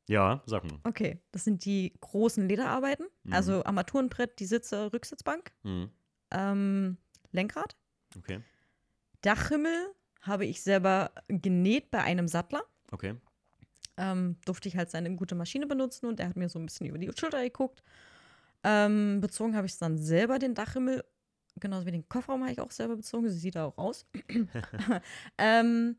[0.07, 0.79] Ja, sag mal.
[0.83, 3.33] Okay, das sind die großen Lederarbeiten, Mhm.
[3.33, 5.89] also Armaturenbrett, die Sitze, Rücksitzbank, Mhm.
[6.31, 6.97] ähm,
[7.31, 7.75] Lenkrad.
[8.17, 8.41] Okay.
[9.21, 12.63] Dachhimmel habe ich selber genäht bei einem Sattler.
[12.91, 13.15] Okay.
[13.97, 16.87] ähm, durfte ich halt seine gute Maschine benutzen und er hat mir so ein bisschen
[16.87, 17.83] über die Schulter geguckt.
[18.63, 21.03] Ähm, bezogen habe ich dann selber, den Dachhimmel.
[21.59, 23.29] Genauso wie den Kofferraum habe ich auch selber bezogen.
[23.29, 24.05] Sie sieht da auch aus.
[25.37, 25.95] ähm,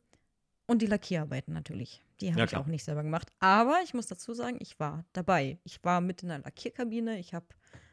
[0.67, 2.03] und die Lackierarbeiten natürlich.
[2.25, 3.29] Die habe Ja, ich auch nicht selber gemacht.
[3.41, 5.59] Aber ich muss dazu sagen, ich war dabei.
[5.65, 7.19] Ich war mit in der Lackierkabine.
[7.19, 7.47] Ich habe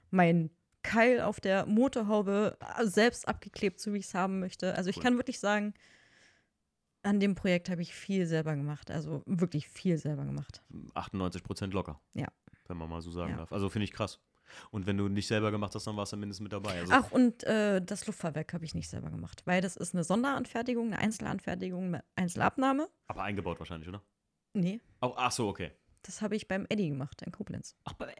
[0.09, 0.49] meinen
[0.83, 4.75] Keil auf der Motorhaube äh, selbst abgeklebt, so wie ich es haben möchte.
[4.75, 5.03] Also ich Cool.
[5.03, 5.73] kann wirklich sagen,
[7.03, 8.91] an dem Projekt habe ich viel selber gemacht.
[8.91, 10.61] Also wirklich viel selber gemacht.
[10.93, 11.99] 98 Prozent locker.
[12.13, 12.27] Ja.
[12.67, 13.37] Wenn man mal so sagen Ja.
[13.37, 13.51] darf.
[13.51, 14.19] Also finde ich krass.
[14.69, 16.79] Und wenn du nicht selber gemacht hast, dann warst du mindestens mit dabei.
[16.79, 20.03] Also, Ach, und äh, das Luftfahrwerk habe ich nicht selber gemacht, weil das ist eine
[20.03, 22.89] Sonderanfertigung, eine Einzelanfertigung, eine Einzelabnahme.
[23.07, 24.01] aber eingebaut wahrscheinlich, oder?
[24.53, 25.71] Nee, Auch, ach so, okay.
[26.03, 27.75] das habe ich beim Eddie gemacht in Koblenz.
[27.85, 28.13] Ach, bei,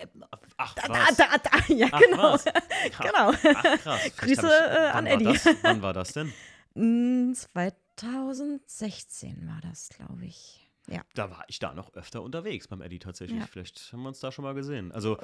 [0.57, 1.17] ach Da, was.
[1.17, 2.33] da, da, da, ja, Ach, genau.
[2.33, 2.45] was.
[2.99, 3.31] Genau.
[3.31, 4.01] Ach, krass.
[4.17, 5.25] Grüße, ich, äh, an Eddie.
[5.25, 6.31] Das, wann war das denn?
[6.75, 10.67] Mm, 2016 war das, glaube ich.
[10.87, 13.39] Ja, Da war ich da noch öfter unterwegs beim Eddie tatsächlich.
[13.39, 13.45] Ja.
[13.47, 14.91] Vielleicht haben wir uns da schon mal gesehen.
[14.91, 15.17] Also,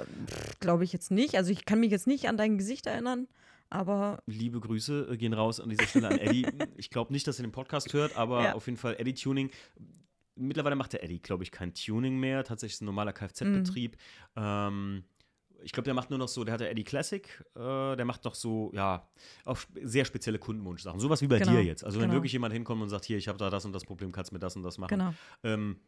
[0.60, 1.36] glaube ich jetzt nicht.
[1.36, 3.28] Also ich kann mich jetzt nicht an dein Gesicht erinnern,
[3.70, 6.48] aber liebe Grüße äh, gehen raus an dieser Stelle an Eddie.
[6.78, 8.54] ich glaube nicht, dass er den Podcast hört, aber Ja.
[8.54, 9.50] auf jeden Fall Eddie Tuning.
[10.38, 12.44] Mittlerweile macht der Eddie, glaube ich, kein Tuning mehr.
[12.44, 13.98] Tatsächlich ist ein normaler Kfz-Betrieb.
[14.36, 15.04] Ähm,
[15.64, 18.24] ich glaube, der macht nur noch so, der hat ja Eddie Classic, äh, der macht
[18.26, 19.10] noch so, ja,
[19.44, 21.00] auch sehr spezielle Kundenwunschsachen.
[21.00, 21.84] Sowas wie bei Genau, dir jetzt.
[21.84, 22.18] Also, wenn genau.
[22.18, 24.36] wirklich jemand hinkommt und sagt, hier, ich habe da das und das Problem, kannst du
[24.36, 24.90] mir das und das machen.
[24.90, 25.14] genau.
[25.44, 25.80] Ähm,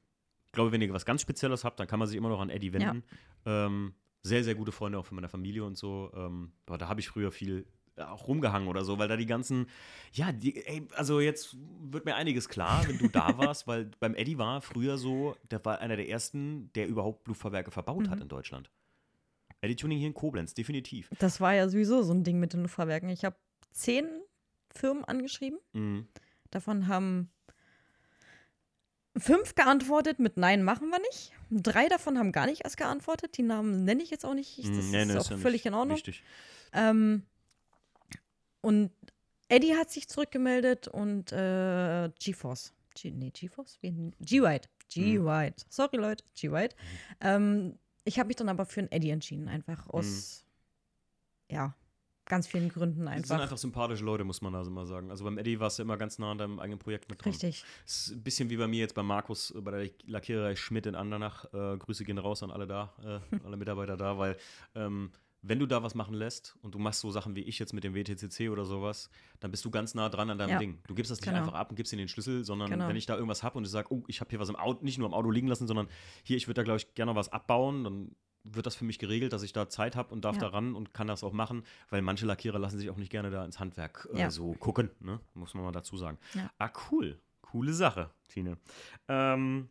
[0.45, 2.49] ich glaube, wenn ihr was ganz Spezielles habt, dann kann man sich immer noch an
[2.49, 3.03] Eddie wenden.
[3.45, 6.11] Ähm, sehr, sehr gute Freunde auch von meiner Familie und so.
[6.15, 7.67] Ähm, aber da habe ich früher viel
[7.99, 9.67] auch rumgehangen oder so, weil da die ganzen,
[10.13, 11.55] ja, die, ey, also jetzt
[11.91, 15.63] wird mir einiges klar, wenn du da warst, weil beim Eddie war früher so, der
[15.65, 18.23] war einer der ersten, der überhaupt Luftfahrwerke verbaut hat Mhm.
[18.23, 18.71] in Deutschland.
[19.61, 21.09] Eddie Tuning hier in Koblenz, definitiv.
[21.19, 23.09] Das war ja sowieso so ein Ding mit den Luftfahrwerken.
[23.09, 23.35] Ich habe
[23.71, 24.05] zehn
[24.73, 25.59] Firmen angeschrieben.
[25.73, 26.07] Mhm.
[26.51, 27.29] Davon haben
[29.17, 31.31] fünf geantwortet mit Nein, machen wir nicht.
[31.49, 33.37] Drei davon haben gar nicht erst geantwortet.
[33.37, 34.57] Die Namen nenne ich jetzt auch nicht.
[34.59, 35.99] Ich, das Mhm, nee, nee, ist auch ja völlig in Ordnung.
[36.71, 37.23] Ähm,
[38.61, 38.91] und
[39.47, 42.73] Eddie hat sich zurückgemeldet und äh, GeForce.
[42.95, 43.79] G nee, GeForce?
[43.81, 44.69] G-White.
[44.89, 45.65] G-White.
[45.69, 46.75] Sorry, Leute, G-White.
[47.21, 50.45] Ähm, ich habe mich dann aber für einen Eddie entschieden, einfach aus,
[51.49, 51.75] ja,
[52.25, 53.41] ganz vielen Gründen Das sind einfach.
[53.41, 55.11] einfach sympathische Leute, muss man also mal sagen.
[55.11, 57.31] Also beim Eddie warst du immer ganz nah an deinem eigenen Projekt mit dran.
[57.31, 57.65] Richtig.
[57.85, 60.85] Das ist ein bisschen wie bei mir jetzt bei Markus, äh, bei der Lackiererei Schmidt
[60.85, 61.45] in Andernach.
[61.53, 62.93] Äh, Grüße gehen raus an alle da,
[63.31, 64.37] äh, alle Mitarbeiter da, weil
[64.75, 67.73] ähm, wenn du da was machen lässt und du machst so Sachen wie ich jetzt
[67.73, 70.57] mit dem WTCC oder sowas, dann bist du ganz nah dran an deinem Ja.
[70.59, 70.79] Ding.
[70.87, 71.39] Du gibst das nicht Genau.
[71.39, 72.87] einfach ab und gibst ihnen den Schlüssel, sondern Genau.
[72.89, 74.83] wenn ich da irgendwas habe und ich sage, oh, ich habe hier was im Auto,
[74.83, 75.87] nicht nur im Auto liegen lassen, sondern
[76.23, 79.31] hier, ich würde da, glaube ich, gerne was abbauen, dann wird das für mich geregelt,
[79.33, 80.41] dass ich da Zeit habe und darf Ja.
[80.43, 83.29] da ran und kann das auch machen, weil manche Lackierer lassen sich auch nicht gerne
[83.29, 84.31] da ins Handwerk äh, Ja.
[84.31, 85.19] so gucken, ne?
[85.35, 86.17] muss man mal dazu sagen.
[86.33, 86.49] Ja.
[86.57, 87.19] Ah, cool.
[87.41, 88.57] Coole Sache, Tine.
[89.07, 89.69] Ähm,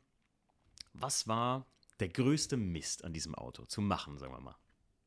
[0.94, 1.66] was war
[2.00, 4.57] der größte Mist an diesem Auto zu machen, sagen wir mal?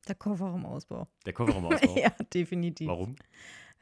[0.07, 1.07] Der Kofferraumausbau.
[1.25, 1.97] Der Kofferraumausbau.
[1.99, 2.87] ja, definitiv.
[2.87, 3.15] Warum?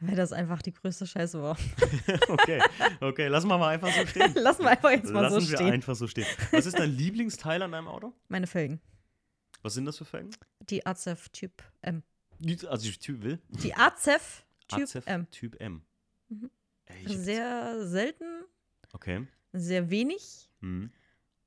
[0.02, 1.58] Weil das einfach die größte Scheiße war.
[2.30, 2.62] okay,
[3.02, 4.34] okay, lassen wir mal einfach so stehen.
[4.36, 5.74] Lassen wir einfach jetzt mal Lassen so wir stehen.
[5.74, 6.26] einfach so stehen.
[6.52, 8.14] Was ist dein Lieblingsteil an deinem Auto?
[8.30, 8.80] Meine Felgen.
[9.62, 10.30] Was sind das für Felgen?
[10.62, 12.04] Die AZEF Typ M.
[12.40, 13.40] Die- Also ich Typ will.
[13.50, 15.30] Die AZEF Typ AZF M.
[15.32, 15.82] Typ M.
[16.30, 16.50] Mhm.
[16.86, 18.46] Ey, Sehr selten,
[18.94, 19.28] Okay.
[19.52, 20.50] sehr wenig.
[20.62, 20.92] Mhm.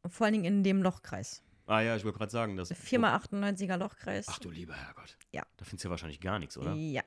[0.06, 1.42] Vor allen Dingen in dem Lochkreis.
[1.72, 2.70] Ah ja, ich wollte gerade sagen, dass.
[2.70, 4.26] 4x98er Lochkreis.
[4.28, 5.16] Ach du lieber Herrgott.
[5.32, 5.42] Ja.
[5.56, 6.74] Da findest du ja wahrscheinlich gar nichts, oder?
[6.74, 7.02] Ja.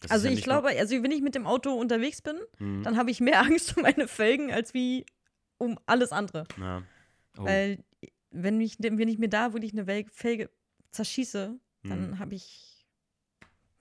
[0.00, 2.82] Das Also ja ich glaube, also wenn ich mit dem Auto unterwegs bin, Mhm.
[2.82, 5.06] dann habe ich mehr Angst um meine Felgen als wie
[5.58, 6.46] um alles andere.
[6.58, 6.82] Ja.
[7.38, 7.44] Oh.
[7.44, 7.84] Weil
[8.30, 10.50] wenn ich, wenn ich mir da wirklich eine Felge
[10.90, 12.18] zerschieße, dann Mhm.
[12.18, 12.84] habe ich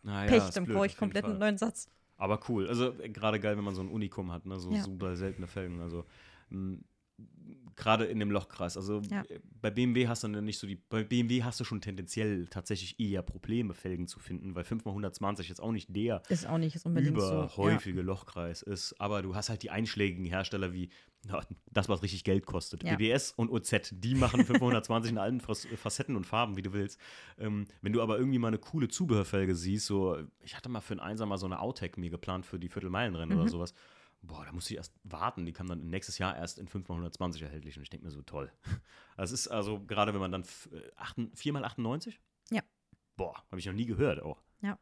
[0.04, 1.88] Na Pech, dann brauche ich komplett einen neuen Satz.
[2.18, 2.68] Aber cool.
[2.68, 4.60] Also äh, gerade geil, wenn man so ein Unikum hat, ne?
[4.60, 4.84] so Ja.
[4.84, 5.82] super seltene Felgen.
[5.82, 6.06] Also
[6.50, 6.78] mh,
[7.76, 8.78] gerade in dem Lochkreis.
[8.78, 9.22] Also Ja.
[9.30, 10.76] äh, bei BMW hast du dann nicht so die.
[10.76, 15.62] Bei BMW hast du schon tendenziell tatsächlich eher Probleme, Felgen zu finden, weil 5x120 jetzt
[15.62, 17.26] auch nicht der Ist auch nicht unbedingt so.
[17.26, 17.32] Ja.
[17.46, 19.00] überhäufige Lochkreis ist.
[19.00, 20.90] Aber du hast halt die einschlägigen Hersteller wie
[21.28, 21.40] ja,
[21.72, 22.84] das, was richtig Geld kostet.
[22.84, 22.96] Ja.
[22.96, 27.00] BBS und OZ, die machen 520 in allen Fas- Facetten und Farben, wie du willst.
[27.38, 30.94] Ähm, wenn du aber irgendwie mal eine coole Zubehörfelge siehst, so, ich hatte mal für
[30.94, 33.42] einen Einser mal so eine Outtake mir geplant für die Viertelmeilenrennen Mhm.
[33.44, 33.76] oder sowas.
[34.24, 35.46] Boah, da musste ich erst warten.
[35.46, 37.78] Die kam dann nächstes Jahr erst in 520 erhältlich.
[37.78, 38.52] Und ich denke mir so, toll.
[39.18, 42.16] Das ist also, gerade wenn man dann 4x98?
[42.50, 42.62] Ja.
[43.18, 44.42] Boah, habe ich noch nie gehört auch.
[44.62, 44.80] Ja.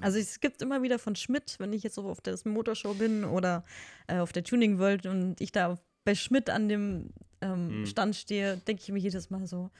[0.00, 3.24] Also es gibt immer wieder von Schmidt, wenn ich jetzt so auf der Motorshow bin
[3.24, 3.64] oder
[4.06, 7.10] äh, auf der Tuning World und ich da bei Schmidt an dem
[7.40, 7.86] ähm, Mhm.
[7.86, 9.70] Stand stehe, denke ich mir jedes Mal so,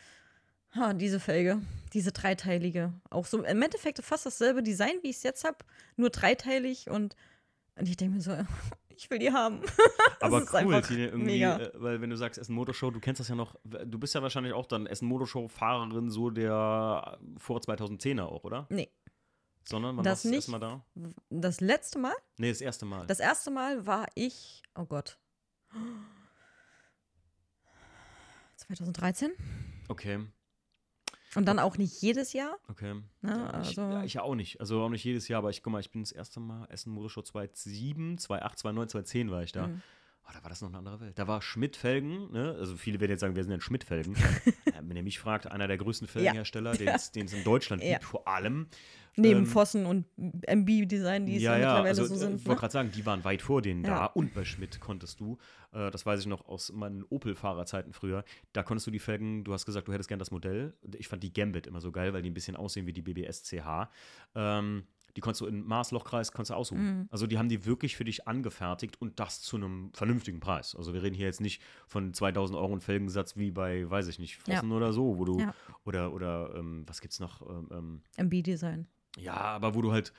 [0.74, 1.60] ha, diese Felge,
[1.92, 2.92] diese dreiteilige.
[3.10, 5.58] Auch so im Endeffekt fast dasselbe Design, wie ich es jetzt habe,
[5.96, 7.16] nur dreiteilig und,
[7.76, 8.32] und ich denke mir so,
[9.00, 9.60] Ich will die haben.
[10.20, 11.56] Aber ist cool, Tine, irgendwie, mega.
[11.58, 14.22] äh, weil wenn du sagst Essen Motorshow, du kennst das ja noch, du bist ja
[14.22, 18.66] wahrscheinlich auch dann Essen Motorshow-Fahrerin so der vor 2010er auch, oder?
[18.70, 18.90] Nee.
[19.68, 20.48] Sondern wann Das warst du das nicht.
[20.48, 20.84] erste Mal da?
[21.30, 23.06] Das letzte Mal, Nee, das erste Mal.
[23.06, 25.16] das erste Mal war ich, oh Gott.
[28.56, 29.30] 2013.
[29.88, 30.18] okay,
[31.34, 32.56] Und dann auch nicht jedes Jahr.
[32.68, 32.94] okay.
[33.20, 33.30] Ne?
[33.30, 34.60] Ja, ich, Also, ja, ich auch nicht.
[34.60, 36.92] Also auch nicht jedes Jahr, aber ich guck mal, ich bin das erste Mal Essen
[36.92, 39.66] Motorshow 2007, 2008, 2009, 2010 war ich da.
[39.66, 39.82] Mhm.
[40.28, 41.18] Oh, da war das noch eine andere Welt.
[41.18, 42.54] Da war Schmidt-Felgen, ne?
[42.58, 44.14] also viele werden jetzt sagen, wir sind denn Schmidt-Felgen.
[44.66, 47.82] äh, wenn ihr mich fragt, einer der größten Felgenhersteller, den es den es in Deutschland
[47.82, 47.92] Ja.
[47.94, 48.66] gibt, vor allem.
[49.16, 52.34] neben ähm, Vossen und MB-Design, die es ja, mittlerweile also, so äh, sind.
[52.40, 52.56] Ich wollte Ne?
[52.60, 54.06] gerade sagen, die waren weit vor denen da Ja.
[54.06, 55.38] und bei Schmidt konntest du,
[55.72, 59.54] äh, das weiß ich noch aus meinen Opel-Fahrerzeiten früher, da konntest du die Felgen, du
[59.54, 60.74] hast gesagt, du hättest gern das Modell.
[60.98, 63.44] Ich fand die Gambit immer so geil, weil die ein bisschen aussehen wie die BBS
[63.44, 63.88] CH.
[64.34, 64.84] Ähm,
[65.18, 66.98] die konntest du in Maßlochkreis konntest du aussuchen.
[67.00, 67.08] Mhm.
[67.10, 70.76] Also die haben die wirklich für dich angefertigt und das zu einem vernünftigen Preis.
[70.76, 74.20] Also wir reden hier jetzt nicht von 2000 Euro einen Felgensatz wie bei, weiß ich
[74.20, 75.54] nicht, Vossen oder so, wo du, Ja.
[75.84, 78.86] oder, oder ähm, was gibt's noch, ähm, ähm, MB-Design.
[79.18, 80.12] ja, aber wo du halt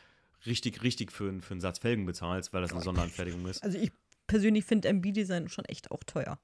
[0.46, 3.64] richtig, richtig für, einen- für einen Satz Felgen bezahlst, weil das eine Sonderanfertigung ist.
[3.64, 3.94] Also ich
[4.28, 6.40] persönlich finde MB-Design schon echt auch teuer.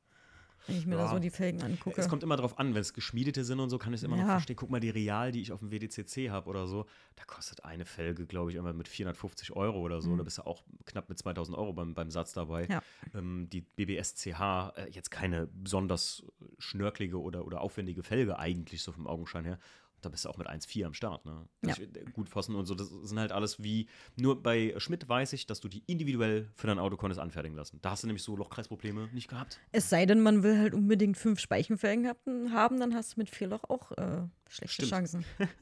[0.67, 1.09] Wenn ich mir da Ja.
[1.11, 1.99] so die Felgen angucke.
[1.99, 4.15] Es kommt immer drauf an, wenn es geschmiedete sind und so, kann ich es immer
[4.17, 4.31] noch Ja.
[4.31, 4.55] verstehen.
[4.55, 7.85] Guck mal, die Real, die ich auf dem WDCC habe oder so, da kostet eine
[7.85, 10.15] Felge, glaube ich, immer mit 450 Euro oder so.
[10.15, 12.63] Da bist du auch knapp mit 2000 Euro beim, beim Satz dabei.
[12.65, 12.71] Mhm.
[12.71, 12.81] Ja.
[13.13, 16.23] Ähm, die BBS CH, äh, jetzt keine besonders
[16.59, 19.59] schnörkelige oder, oder aufwendige Felge eigentlich, so vom Augenschein her.
[20.05, 21.25] Da bist du auch mit 1,4 am Start.
[21.25, 21.47] Ne?
[21.65, 21.73] Ja.
[21.75, 25.47] Äh, gut Pfosten und so, das sind halt alles wie, nur bei Schmidt weiß ich,
[25.47, 27.79] dass du die individuell für dein Auto konntest anfertigen lassen.
[27.81, 29.59] Da hast du nämlich so Lochkreisprobleme nicht gehabt.
[29.71, 33.29] Es sei denn, man will halt unbedingt fünf Speichenfelgen hab- haben, dann hast du mit
[33.31, 34.91] vier Loch auch äh, schlechte Stimmt.
[34.91, 35.25] Chancen.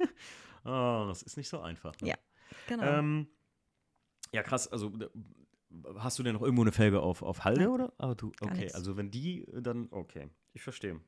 [0.66, 1.94] Ah, das ist nicht so einfach.
[2.00, 2.10] Ne?
[2.10, 2.16] Ja,
[2.68, 2.84] Genau.
[2.84, 3.28] Ähm,
[4.32, 4.68] ja, krass.
[4.72, 5.10] Also, äh,
[5.98, 7.70] hast du denn noch irgendwo eine Felge auf, auf Halde, Nein.
[7.70, 7.94] oder?
[7.98, 8.72] Ah, du, okay.
[8.74, 10.30] Also, wenn die, dann, okay.
[10.54, 11.00] Ich verstehe.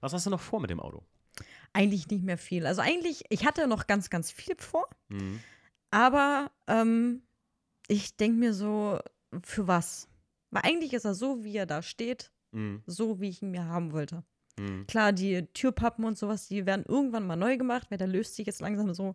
[0.00, 1.04] Was hast du noch vor mit dem Auto?
[1.76, 2.66] Eigentlich nicht mehr viel.
[2.66, 5.40] Also eigentlich, ich hatte noch ganz, ganz viel vor, Mhm.
[5.90, 7.22] aber ähm,
[7.88, 8.98] ich denke mir so,
[9.42, 10.08] für was?
[10.50, 12.82] Weil eigentlich ist er so, wie er da steht, Mhm.
[12.86, 14.24] so, wie ich ihn mir haben wollte.
[14.58, 14.86] Mhm.
[14.86, 18.46] Klar, die Türpappen und sowas, die werden irgendwann mal neu gemacht, weil der löst sich
[18.46, 19.14] jetzt langsam so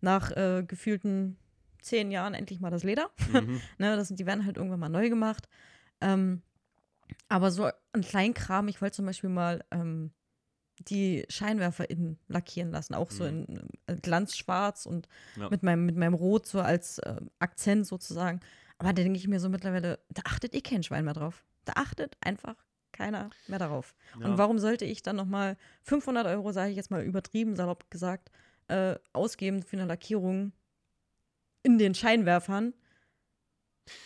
[0.00, 1.36] nach äh, gefühlten
[1.80, 3.10] zehn Jahren endlich mal das Leder.
[3.28, 3.60] Mhm.
[3.78, 5.48] Ne, das, die werden halt irgendwann mal neu gemacht.
[6.00, 6.42] Ähm,
[7.28, 10.10] aber so ein Kleinkram, ich wollte zum Beispiel mal ähm,
[10.88, 13.28] die Scheinwerfer innen lackieren lassen, auch so Mhm.
[13.48, 15.48] in äh, Glanzschwarz und Ja.
[15.50, 18.40] mit, meinem, mit meinem Rot so als äh, Akzent sozusagen.
[18.78, 21.44] Aber da denke ich mir so mittlerweile, da achtet eh kein Schwein mehr drauf.
[21.66, 22.56] Da achtet einfach
[22.92, 23.94] keiner mehr darauf.
[24.18, 24.26] Ja.
[24.26, 28.30] Und warum sollte ich dann nochmal 500 Euro, sage ich jetzt mal übertrieben, salopp gesagt,
[28.68, 30.52] äh, ausgeben für eine Lackierung
[31.62, 32.72] in den Scheinwerfern,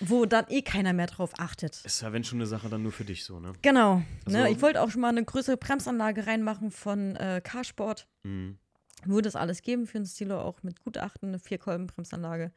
[0.01, 1.85] wo dann eh keiner mehr drauf achtet.
[1.85, 3.53] Ist ja, wenn schon eine Sache, dann nur für dich so, ne?
[3.63, 3.97] Genau.
[4.27, 4.43] ne?
[4.43, 8.07] Also- Ich wollte auch schon mal eine größere Bremsanlage reinmachen von äh, Carsport.
[8.23, 8.59] Mhm.
[9.05, 12.53] Würde es alles geben für ein Stilo, auch mit Gutachten, eine Vierkolben-Bremsanlage.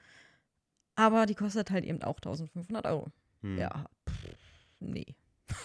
[0.95, 3.07] Aber die kostet halt eben auch 1500 Euro.
[3.41, 3.57] Mhm.
[3.57, 4.35] Ja, pff,
[4.79, 5.15] nee.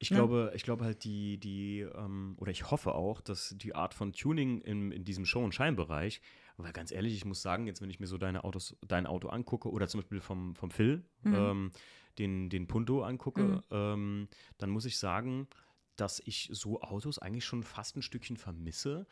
[0.00, 0.16] Ich Ne?
[0.18, 4.12] glaube, ich glaube halt die, die, ähm, oder ich hoffe auch, dass die Art von
[4.12, 6.20] Tuning in, in diesem Show- und Scheinbereich,
[6.58, 9.28] weil ganz ehrlich, ich muss sagen, jetzt wenn ich mir so deine Autos, dein Auto
[9.28, 11.34] angucke, oder zum Beispiel vom, vom Phil, Mhm.
[11.34, 11.72] ähm,
[12.18, 13.62] den, den Punto angucke, Mhm.
[13.70, 15.48] ähm, dann muss ich sagen,
[15.96, 19.06] dass ich so Autos eigentlich schon fast ein Stückchen vermisse,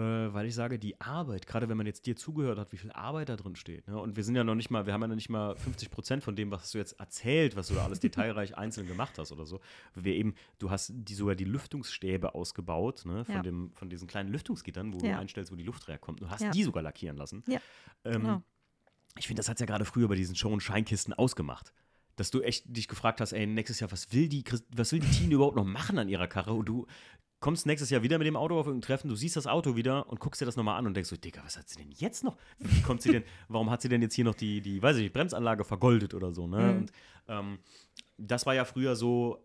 [0.00, 3.28] weil ich sage, die Arbeit, gerade wenn man jetzt dir zugehört hat, wie viel Arbeit
[3.28, 3.86] da drin steht.
[3.88, 3.98] Ne?
[4.00, 6.24] Und wir sind ja noch nicht mal, wir haben ja noch nicht mal 50 Prozent
[6.24, 9.44] von dem, was du jetzt erzählt, was du da alles detailreich einzeln gemacht hast oder
[9.44, 9.60] so.
[9.94, 13.24] Wir eben, du hast die, sogar die Lüftungsstäbe ausgebaut, ne?
[13.26, 13.42] von, Ja.
[13.42, 15.18] dem, von diesen kleinen Lüftungsgittern, wo du Ja.
[15.18, 16.20] einstellst, wo die Luft herkommt.
[16.22, 16.50] Du hast Ja.
[16.50, 17.42] die sogar lackieren lassen.
[17.46, 17.60] Ja,
[18.04, 18.42] Ähm, genau.
[19.18, 21.74] Ich finde, das hat ja gerade früher bei diesen Show- und Scheinkisten ausgemacht.
[22.16, 24.42] Dass du echt dich gefragt hast, ey, nächstes Jahr, was will die,
[24.74, 26.52] was will die Tine überhaupt noch machen an ihrer Karre?
[26.54, 26.86] Und du
[27.42, 30.08] kommst nächstes Jahr wieder mit dem Auto auf irgendein Treffen, du siehst das Auto wieder
[30.08, 32.24] und guckst dir das nochmal an und denkst so, Digga, was hat sie denn jetzt
[32.24, 32.38] noch?
[32.58, 35.02] Wie kommt sie denn, warum hat sie denn jetzt hier noch die, die weiß ich
[35.02, 36.58] nicht, Bremsanlage vergoldet oder so, ne?
[36.72, 36.78] Mhm.
[36.78, 36.92] Und
[37.28, 37.58] ähm,
[38.16, 39.44] das war ja früher so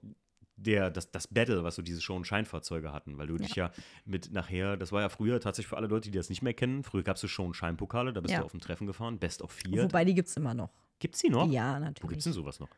[0.55, 3.71] der, das, das Battle, was so diese Show- und Scheinfahrzeuge hatten, weil du dich ja
[4.05, 6.83] mit nachher, das war ja früher tatsächlich für alle Leute, die das nicht mehr kennen,
[6.83, 8.39] früher gab es so Show- und Scheinpokale, da bist Ja.
[8.39, 9.83] du auf dem Treffen gefahren, Best of Vier.
[9.83, 10.71] Wobei, die gibt es immer noch.
[10.99, 11.47] Gibt's die noch?
[11.51, 12.09] Ja, Wo natürlich.
[12.09, 12.69] gibt's denn sowas noch?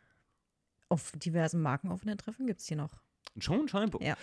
[0.89, 2.91] Auf diversen Marken offenen Treffen gibt es die noch.
[3.35, 4.07] Ein Show- und Schein-Pokal?
[4.07, 4.17] Ja.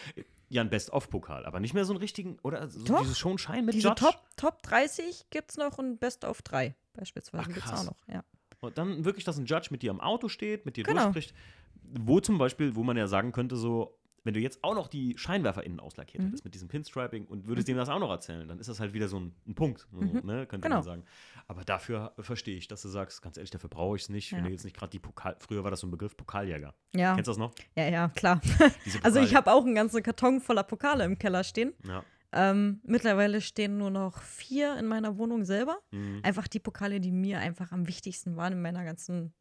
[0.48, 3.00] Ja, ein Best-of-Pokal, aber nicht mehr so einen richtigen, oder so Doch.
[3.00, 4.04] dieses und Schein mit Diese Judge?
[4.04, 7.96] Top, Top 30 gibt es noch und Best of 3 beispielsweise gibt es auch noch.
[8.08, 8.24] Ja.
[8.60, 11.00] Und dann wirklich, dass ein Judge mit dir am Auto steht, mit dir Genau.
[11.02, 11.34] durchspricht.
[11.82, 15.16] Wo zum Beispiel, wo man ja sagen könnte, so, wenn du jetzt auch noch die
[15.16, 16.26] Scheinwerfer innen auslackiert Mhm.
[16.28, 18.92] hättest mit diesem Pinstriping und würdest dem das auch noch erzählen, dann ist das halt
[18.92, 20.20] wieder so ein, ein Punkt, so, Mhm.
[20.24, 20.76] ne, könnte Genau.
[20.76, 21.04] man sagen.
[21.46, 24.32] Aber dafür verstehe ich, dass du sagst, ganz ehrlich, dafür brauche ich es nicht.
[24.32, 24.44] Wenn Ja.
[24.46, 26.74] du jetzt nicht gerade die Pokal, früher war das so ein Begriff, Pokaljäger.
[26.94, 27.54] Ja, Kennst du das noch?
[27.76, 28.40] ja, ja, klar.
[29.02, 31.72] Also ich habe auch einen ganzen Karton voller Pokale im Keller stehen.
[31.86, 32.04] Ja.
[32.32, 35.78] Ähm, mittlerweile stehen nur noch vier in meiner Wohnung selber.
[35.92, 36.20] Mhm.
[36.24, 39.32] Einfach die Pokale, die mir einfach am wichtigsten waren in meiner ganzen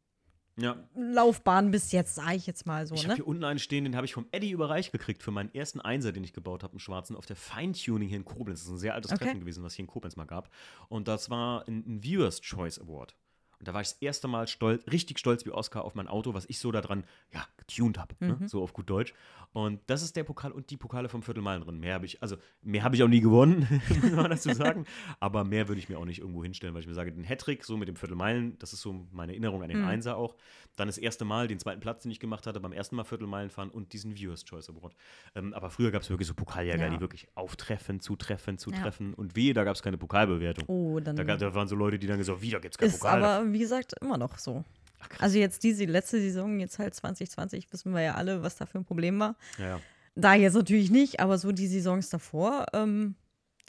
[0.58, 0.76] ja.
[0.94, 2.94] Laufbahn bis jetzt, sage ich jetzt mal so.
[2.94, 3.14] Ich habe Ne?
[3.16, 6.12] hier unten einen stehen, den habe ich vom Eddie überreicht gekriegt für meinen ersten Einser,
[6.12, 8.60] den ich gebaut habe, im Schwarzen, auf der Feintuning hier in Koblenz.
[8.60, 9.24] Das ist ein sehr altes Okay.
[9.24, 10.50] Treffen gewesen, was hier in Koblenz mal gab.
[10.88, 13.14] Und das war ein, ein Viewers Choice Award.
[13.58, 16.34] Und da war ich das erste Mal stolz, richtig stolz wie Oscar auf mein Auto,
[16.34, 18.36] was ich so daran, ja, getuned habe, Mhm.
[18.40, 18.48] ne?
[18.48, 19.14] so auf gut Deutsch.
[19.52, 21.80] Und das ist der Pokal und die Pokale vom Viertelmeilen drin.
[21.80, 23.66] Mehr habe ich, also mehr habe ich auch nie gewonnen,
[24.02, 24.84] muss man dazu sagen.
[25.20, 27.64] Aber mehr würde ich mir auch nicht irgendwo hinstellen, weil ich mir sage, den Hattrick
[27.64, 29.86] so mit dem Viertelmeilen, das ist so meine Erinnerung an den Mhm.
[29.88, 30.36] Einser auch.
[30.76, 33.48] Dann das erste Mal, den zweiten Platz, den ich gemacht hatte, beim ersten Mal Viertelmeilen
[33.48, 34.94] fahren und diesen Viewers Choice Award.
[35.34, 36.90] Ähm, aber früher gab es wirklich so Pokaljäger, Ja.
[36.90, 38.58] die wirklich auftreffen, zutreffen, Ja.
[38.58, 39.14] zutreffen.
[39.14, 40.66] Und wehe, da gab es keine Pokalbewertung.
[40.68, 42.92] Oh, dann Da, gab- da waren so Leute, die dann gesagt, wieder gibt es keinen
[42.92, 43.24] Pokal.
[43.24, 44.64] aber, wie gesagt, immer noch so.
[45.00, 45.08] Ach.
[45.20, 48.78] Also jetzt diese letzte Saison, jetzt halt 2020, wissen wir ja alle, was da für
[48.78, 49.36] ein Problem war.
[49.58, 49.80] ja, ja.
[50.18, 53.16] Da jetzt natürlich nicht, aber so die Saisons davor, ähm,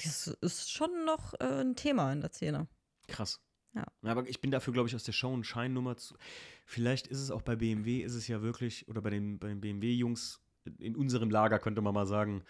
[0.02, 2.68] das ist schon noch äh, ein Thema in der Szene.
[3.10, 3.42] Krass.
[3.76, 3.86] Ja.
[4.04, 6.16] Aber ich bin dafür, glaube ich, aus der Show und Scheinnummer zu.
[6.66, 9.60] Vielleicht ist es auch bei BMW, ist es ja wirklich, oder bei den, bei den
[9.60, 10.40] BMW-Jungs
[10.80, 12.44] in unserem Lager könnte man mal sagen,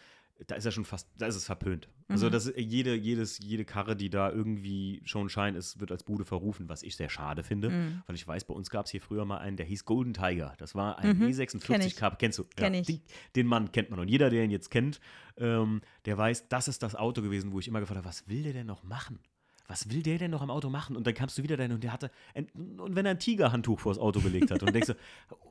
[0.45, 1.89] da ist ja schon fast, da ist es verpönt.
[2.08, 2.32] Also Mhm.
[2.32, 6.26] das ist jede, jedes, jede Karre, die da irgendwie schon Schein ist, wird als Bude
[6.26, 7.69] verrufen, was ich sehr schade finde.
[7.71, 8.04] Mhm.
[8.06, 10.54] Weil ich weiß, bei uns gab es hier früher mal einen, der hieß Golden Tiger.
[10.60, 11.95] Das war ein Mhm, kenn E46 ich.
[11.95, 12.19] Cup.
[12.19, 12.43] Kennst du?
[12.56, 12.86] Kenn ich.
[12.86, 13.02] Den,
[13.36, 14.00] den Mann kennt man.
[14.00, 15.00] Und jeder, der ihn jetzt kennt,
[15.38, 18.43] ähm, der weiß, das ist das Auto gewesen, wo ich immer gefragt habe, was will
[18.43, 19.19] der denn noch machen?
[19.69, 20.95] Was will der denn noch am Auto machen?
[20.95, 22.47] Und dann kamst du wieder dahin und der hatte, ein,
[22.80, 24.95] und wenn er ein Tigerhandtuch vors Auto gelegt hat und denkst du,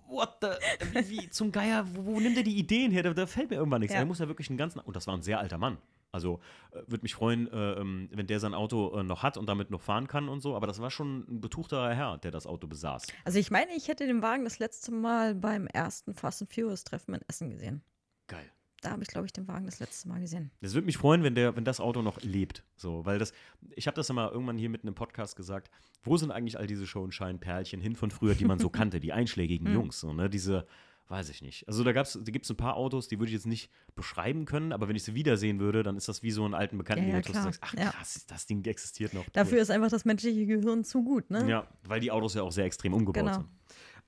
[0.08, 0.48] what the,
[0.92, 3.02] wie, wie zum Geier, wo, wo nimmt er die Ideen her?
[3.02, 3.94] Da, da fällt mir irgendwann nichts.
[3.94, 4.00] Ja.
[4.00, 5.78] Er muss ja wirklich einen ganzen, und das war ein sehr alter Mann.
[6.12, 6.40] Also
[6.72, 9.70] äh, würde mich freuen, äh, ähm, wenn der sein Auto äh, noch hat und damit
[9.70, 10.56] noch fahren kann und so.
[10.56, 13.06] Aber das war schon ein betuchter Herr, der das Auto besaß.
[13.24, 16.84] Also ich meine, ich hätte den Wagen das letzte Mal beim ersten Fast and Furious
[16.84, 17.82] Treffen in Essen gesehen.
[18.28, 18.50] Geil.
[18.86, 20.50] Da habe ich, glaube ich, den Wagen das letzte Mal gesehen.
[20.60, 22.62] Das würde mich freuen, wenn, der, wenn das Auto noch lebt.
[22.76, 23.32] So, weil das,
[23.74, 25.70] ich habe das immer irgendwann hier mitten im Podcast gesagt.
[26.02, 29.00] Wo sind eigentlich all diese Show- und Schein-Perlchen hin von früher, die man so kannte,
[29.00, 29.74] die einschlägigen Mhm.
[29.74, 30.30] Jungs, so, ne?
[30.30, 30.66] Diese,
[31.08, 31.66] weiß ich nicht.
[31.68, 34.44] Also da, gab's, da gibt es ein paar Autos, die würde ich jetzt nicht beschreiben
[34.44, 37.08] können, aber wenn ich sie wiedersehen würde, dann ist das wie so einen alten Bekannten,
[37.08, 37.90] Ja, ja, den du sagst, ach Ja.
[37.90, 39.24] krass, das Ding existiert noch.
[39.32, 41.42] Dafür ist einfach das menschliche Gehirn zu gut, ne?
[41.42, 41.48] Cool.
[41.50, 43.34] Ja, weil die Autos ja auch sehr extrem umgebaut Genau.
[43.34, 43.48] sind.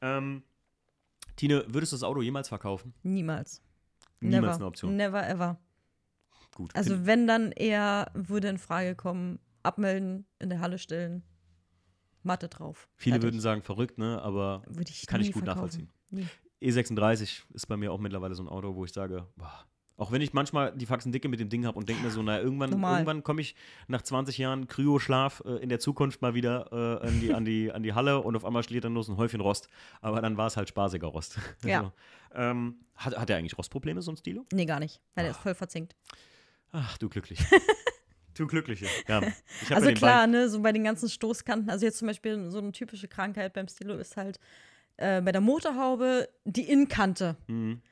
[0.00, 0.42] Ähm,
[1.36, 2.94] Tine, würdest du das Auto jemals verkaufen?
[3.04, 3.62] Niemals.
[4.20, 4.54] Niemals Never.
[4.56, 4.96] eine Option.
[4.96, 5.58] Never ever.
[6.54, 6.74] Gut.
[6.74, 11.22] Also wenn dann eher würde in Frage kommen, abmelden, in der Halle stellen,
[12.22, 12.88] Matte drauf.
[12.96, 13.26] Viele Fertig.
[13.28, 14.20] würden sagen, verrückt, ne?
[14.22, 15.88] Aber Würde ich kann ich gut verkaufen.
[15.88, 15.92] nachvollziehen.
[16.10, 16.26] Nie.
[16.60, 19.64] E36 ist bei mir auch mittlerweile so ein Auto, wo ich sage, boah,
[19.98, 22.22] auch wenn ich manchmal die Faxen dicke mit dem Ding habe und denke mir so,
[22.22, 22.94] naja, irgendwann, Normal.
[23.00, 23.54] irgendwann komme ich
[23.88, 27.70] nach 20 Jahren Kryoschlaf äh, in der Zukunft mal wieder äh, an, die, an, die,
[27.70, 29.68] an die Halle und auf einmal steht dann los ein Häufchen Rost.
[30.00, 31.38] Aber dann war es halt spaßiger Rost.
[31.64, 31.82] Ja.
[31.82, 31.92] so.
[32.34, 34.44] ähm, hat, hat er eigentlich Rostprobleme, so ein Stilo?
[34.52, 35.34] Nee, gar nicht, weil er Ah.
[35.34, 35.94] ist voll verzinkt.
[36.72, 37.44] Ach, du Glückliche.
[38.34, 38.86] du Glückliche.
[39.08, 39.20] Ja.
[39.70, 42.72] Also ja klar, ne, so bei den ganzen Stoßkanten, also jetzt zum Beispiel so eine
[42.72, 44.38] typische Krankheit beim Stilo ist halt
[44.96, 47.36] äh, bei der Motorhaube die Innenkante.
[47.48, 47.82] Mhm.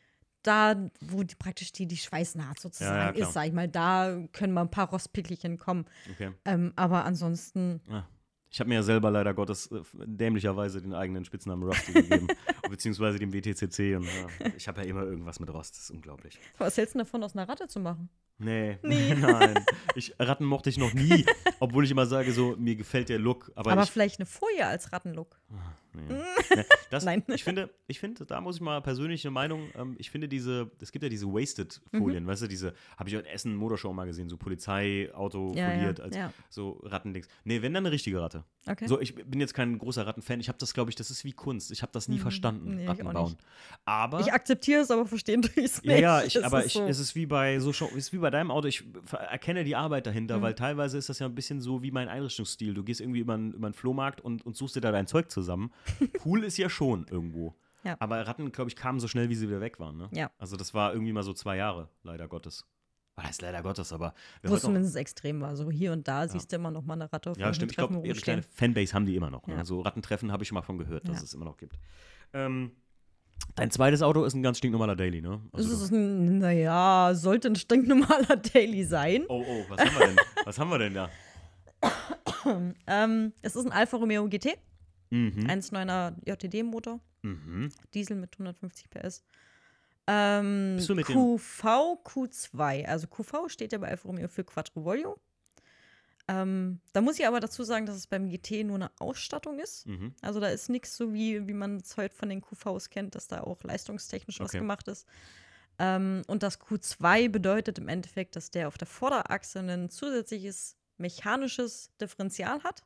[0.46, 4.18] Da, wo die, praktisch die, die Schweißnaht sozusagen Ja, ja, ist, sag ich mal, da
[4.32, 5.86] können mal ein paar Rostpickelchen kommen.
[6.12, 6.30] Okay.
[6.44, 8.04] Ähm, aber ansonsten, Ah.
[8.48, 12.28] Ich habe mir ja selber leider Gottes äh, dämlicherweise den eigenen Spitznamen Rusty gegeben.
[12.70, 13.96] beziehungsweise dem WTCC.
[13.96, 15.74] Und ja, ich habe ja immer irgendwas mit Rost.
[15.76, 16.38] Das ist unglaublich.
[16.56, 18.08] was hältst du davon, aus einer Ratte zu machen?
[18.38, 19.14] Nee, Nee.
[19.20, 19.62] nein.
[19.94, 21.26] Ich, Ratten mochte ich noch nie.
[21.58, 23.50] Obwohl ich immer sage, so, mir gefällt der Look.
[23.56, 25.38] Aber, Aber ich, vielleicht eine Folie als Rattenlook.
[25.92, 26.64] nee.
[26.90, 27.22] Das, Nein.
[27.28, 30.92] Ich finde, ich finde, da muss ich mal persönliche Meinung, ähm, ich finde diese, es
[30.92, 32.28] gibt ja diese Wasted-Folien, Mhm.
[32.28, 36.00] weißt du, diese, habe ich in Essen Motorshow mal gesehen, so Polizeiauto Ja, ja, foliert,
[36.00, 36.32] als ja.
[36.50, 37.28] so Rattendings.
[37.44, 38.44] Nee, wenn dann eine richtige Ratte.
[38.68, 38.86] Okay.
[38.88, 40.40] So, ich bin jetzt kein großer Rattenfan.
[40.40, 41.70] Ich habe das, glaube ich, das ist wie Kunst.
[41.70, 42.20] Ich habe das nie Mhm.
[42.22, 43.36] verstanden, Nee, ich Ratten bauen.
[43.84, 45.92] Aber Ich akzeptiere es, aber verstehen tue ich es nicht.
[45.92, 46.82] ja, ja, ich, aber ich, so.
[46.84, 48.66] es ist wie bei so ist wie bei deinem Auto.
[48.66, 48.84] Ich
[49.30, 50.42] erkenne die Arbeit dahinter, Mhm.
[50.42, 52.74] weil teilweise ist das ja ein bisschen so wie mein Einrichtungsstil.
[52.74, 55.30] Du gehst irgendwie über einen, über einen Flohmarkt und, und suchst dir da dein Zeug
[55.30, 55.70] zusammen.
[56.24, 57.54] cool ist ja schon irgendwo.
[57.84, 57.96] Ja.
[58.00, 59.96] Aber Ratten, glaube ich, kamen so schnell, wie sie wieder weg waren.
[59.96, 60.08] Ne?
[60.12, 60.30] Ja.
[60.38, 62.64] Also das war irgendwie mal so zwei Jahre, leider Gottes.
[63.16, 64.12] Was heißt leider Gottes, aber
[64.42, 65.56] Wo es noch- zumindest extrem war.
[65.56, 67.72] So hier und da siehst du immer noch mal eine Ratte auf Ja, stimmt.
[67.72, 69.46] Ich glaube, ihre kleine Fanbase haben die immer noch.
[69.46, 69.54] Ne?
[69.54, 69.60] Ja.
[69.60, 71.22] Also Rattentreffen habe ich schon mal von gehört, dass Ja.
[71.24, 71.78] es immer noch gibt.
[72.34, 72.72] Ähm,
[73.54, 75.40] dein zweites Auto ist ein ganz stinknormaler Daily, ne?
[75.52, 79.24] Das Also ist ein, naja, sollte ein stinknormaler Daily sein.
[79.28, 80.16] oh, oh, was haben wir denn?
[80.44, 81.10] was haben wir denn da?
[82.86, 84.56] Ähm, es ist ein Alfa Romeo GT,
[85.10, 85.46] Mhm.
[85.48, 87.70] 1,9er JTD-Motor, Mhm.
[87.94, 89.24] Diesel mit 150 PS.
[90.06, 91.64] Ähm, Bist du mit QV,
[92.04, 92.86] Q2.
[92.86, 95.18] Also QV steht ja bei Alfa Romeo für Quattrovoglio.
[96.28, 99.86] Ähm, da muss ich aber dazu sagen, dass es beim GT nur eine Ausstattung ist.
[99.86, 100.14] Mhm.
[100.22, 103.28] Also da ist nichts so wie, wie man es heute von den QVs kennt, dass
[103.28, 104.58] da auch leistungstechnisch was Okay.
[104.58, 105.06] gemacht ist.
[105.78, 111.90] Ähm, und das Q2 bedeutet im Endeffekt, dass der auf der Vorderachse ein zusätzliches mechanisches
[112.00, 112.82] Differential hat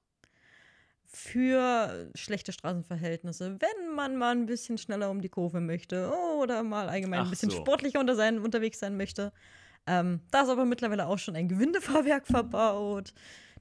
[1.12, 6.88] für schlechte Straßenverhältnisse, wenn man mal ein bisschen schneller um die Kurve möchte oder mal
[6.88, 7.56] allgemein Ach ein bisschen so.
[7.58, 9.32] sportlicher unter sein, unterwegs sein möchte.
[9.86, 13.12] Ähm, da ist aber mittlerweile auch schon ein Gewindefahrwerk verbaut.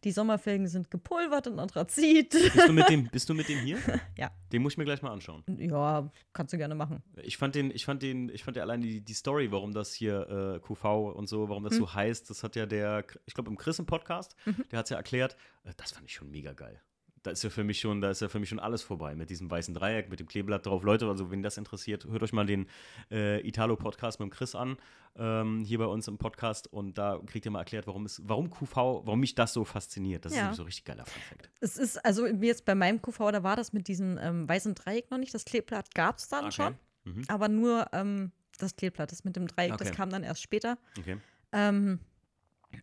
[0.05, 2.29] Die Sommerfelgen sind gepulvert in Anthrazit.
[2.29, 3.77] Bist, du mit dem, bist du mit dem hier?
[4.17, 4.31] Ja.
[4.53, 5.43] Den muss ich mir gleich mal anschauen.
[5.57, 7.03] Ja, kannst du gerne machen.
[7.23, 9.91] Ich fand den, ich fand den, ich fand ja allein die, die Story, warum das
[9.93, 10.85] hier äh, QV
[11.15, 11.77] und so, warum das Mhm.
[11.79, 14.35] so heißt, das hat ja der, ich glaube im Chris im Podcast,
[14.71, 15.35] der hat es ja erklärt,
[15.65, 16.81] äh, das fand ich schon mega geil.
[17.23, 19.29] Da ist ja für mich schon, da ist ja für mich schon alles vorbei mit
[19.29, 20.83] diesem weißen Dreieck, mit dem Kleeblatt drauf.
[20.83, 22.67] Leute, also wenn das interessiert, hört euch mal den
[23.11, 24.77] äh, Italo-Podcast mit dem Chris an,
[25.17, 28.49] ähm, hier bei uns im Podcast und da kriegt ihr mal erklärt, warum es, warum
[28.49, 30.23] QV, warum mich das so fasziniert.
[30.25, 30.43] Das ist Ja.
[30.43, 31.49] nämlich so richtig geiler Funfact.
[31.59, 34.75] Es ist, also wie jetzt bei meinem QV, da war das mit diesem ähm, weißen
[34.75, 35.33] Dreieck noch nicht.
[35.33, 36.53] Das Kleeblatt gab es dann Okay.
[36.53, 37.23] schon, Mhm.
[37.27, 39.95] aber nur ähm, das Kleeblatt, das mit dem Dreieck, das Okay.
[39.97, 40.77] kam dann erst später.
[40.97, 41.17] Okay.
[41.51, 41.99] Ähm,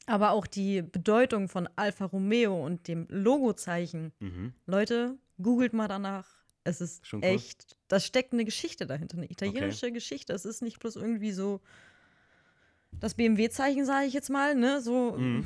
[0.07, 4.13] aber auch die Bedeutung von Alfa Romeo und dem Logozeichen.
[4.21, 4.53] Mhm.
[4.67, 6.29] Leute, googelt mal danach.
[6.65, 7.27] Es ist Schon cool.
[7.29, 10.33] echt, da steckt eine Geschichte dahinter, eine italienische Geschichte.
[10.33, 11.61] Es ist nicht bloß irgendwie so
[12.99, 14.81] das BMW-Zeichen, sage ich jetzt mal, ne?
[14.81, 15.45] So, Mhm.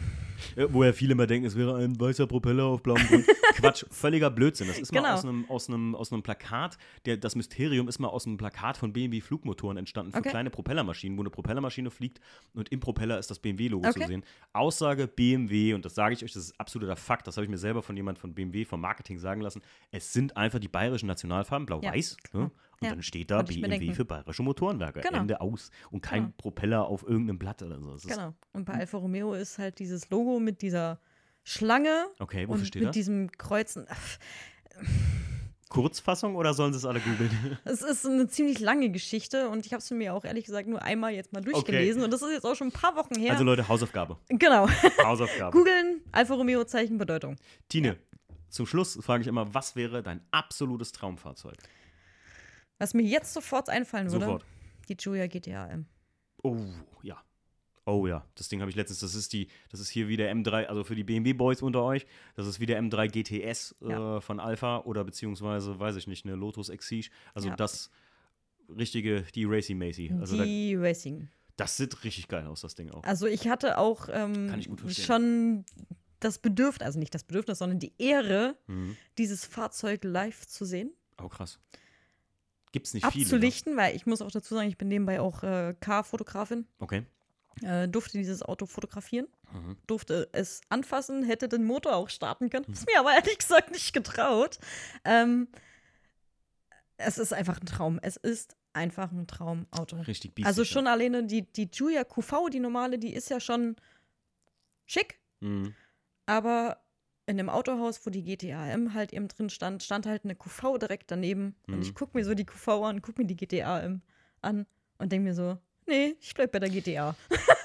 [0.56, 3.26] Ja, wo ja viele immer denken, es wäre ein weißer Propeller auf blauem Grund.
[3.54, 4.68] Quatsch, völliger Blödsinn.
[4.68, 5.14] Das ist mal Genau.
[5.14, 8.76] aus einem, aus einem, aus einem Plakat, der, das Mysterium ist mal aus einem Plakat
[8.76, 10.30] von BMW Flugmotoren entstanden für Okay.
[10.30, 12.20] kleine Propellermaschinen, wo eine Propellermaschine fliegt
[12.54, 14.00] und im Propeller ist das BMW-Logo Okay.
[14.02, 14.24] zu sehen.
[14.52, 17.58] Aussage BMW, und das sage ich euch, das ist absoluter Fakt, das habe ich mir
[17.58, 19.60] selber von jemand von BMW, vom Marketing sagen lassen.
[19.90, 22.16] Es sind einfach die bayerischen Nationalfarben, blau-weiß.
[22.32, 22.50] ne?
[22.80, 25.00] Und Ja, dann steht da BMW für bayerische Motorenwerke.
[25.00, 25.18] Genau.
[25.20, 25.70] Ende aus.
[25.90, 26.34] Und kein Genau.
[26.38, 27.92] Propeller auf irgendeinem Blatt oder so.
[27.92, 28.34] Das Genau.
[28.52, 30.98] Und bei Alfa Romeo ist halt dieses Logo mit dieser
[31.44, 32.94] Schlange Okay, wofür und steht mit das?
[32.94, 33.86] diesem Kreuzen.
[35.68, 37.30] Kurzfassung oder sollen sie es alle googeln?
[37.64, 40.82] Es ist eine ziemlich lange Geschichte und ich habe es mir auch ehrlich gesagt nur
[40.82, 43.32] einmal jetzt mal durchgelesen und das ist jetzt auch schon ein paar Wochen her.
[43.32, 44.16] Also Leute, Hausaufgabe.
[44.30, 44.68] genau.
[45.04, 45.52] Hausaufgabe.
[45.56, 47.36] Googeln, Alfa Romeo Zeichen Bedeutung.
[47.68, 47.98] Tine,
[48.48, 51.56] zum Schluss frage ich immer, was wäre dein absolutes Traumfahrzeug?
[52.80, 54.44] Was mir jetzt sofort einfallen würde, Sofort.
[54.88, 55.86] die Giulia GTA M.
[56.42, 56.56] Oh,
[57.02, 57.22] ja.
[57.86, 60.66] Oh ja, das Ding habe ich letztens, das ist die, das ist hier wieder M3,
[60.66, 62.06] also für die BMW Boys unter euch,
[62.36, 64.20] das ist wieder M3 GTS äh, Ja.
[64.20, 67.08] von Alpha oder beziehungsweise, weiß ich nicht, eine Lotus Exige.
[67.34, 67.56] Also Ja.
[67.56, 67.90] das
[68.68, 70.12] richtige, die Racy Macy.
[70.20, 71.28] Also da, die Racing.
[71.56, 73.02] das sieht richtig geil aus, das Ding auch.
[73.04, 74.54] Also ich hatte auch ähm,
[74.86, 75.64] ich schon
[76.20, 78.96] das Bedürfnis, also nicht das Bedürfnis, sondern die Ehre, Mhm.
[79.18, 81.58] dieses Fahrzeug live zu sehen, Oh, krass.
[82.72, 83.24] Gibt's nicht viele.
[83.24, 83.26] ne?
[83.26, 87.04] abzulichten, weil ich muss auch dazu sagen, ich bin nebenbei auch äh, Car-Fotografin, Okay.
[87.62, 89.76] äh, durfte dieses Auto fotografieren, Mhm.
[89.88, 93.92] durfte es anfassen, hätte den Motor auch starten können, hab's mir aber ehrlich gesagt nicht
[93.92, 94.58] getraut.
[95.04, 95.48] Ähm,
[96.96, 97.98] es ist einfach ein Traum.
[98.02, 99.96] Es ist einfach ein Traumauto.
[100.02, 100.46] Richtig biestig.
[100.46, 103.74] Also schon alleine die, die Giulia QV, die normale, die ist ja schon
[104.86, 105.74] schick, Mhm.
[106.26, 106.80] aber
[107.30, 110.78] in dem Autohaus, wo die GTA M halt eben drin stand, stand halt eine QV
[110.78, 111.54] direkt daneben.
[111.68, 111.82] Und Mhm.
[111.82, 114.02] ich gucke mir so die QV an, gucke mir die GTA M
[114.42, 114.66] an
[114.98, 115.56] und denke mir so,
[115.86, 117.14] nee, ich bleib bei der GTA.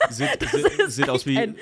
[0.09, 1.57] Sieht, sieht, sieht aus wie, ein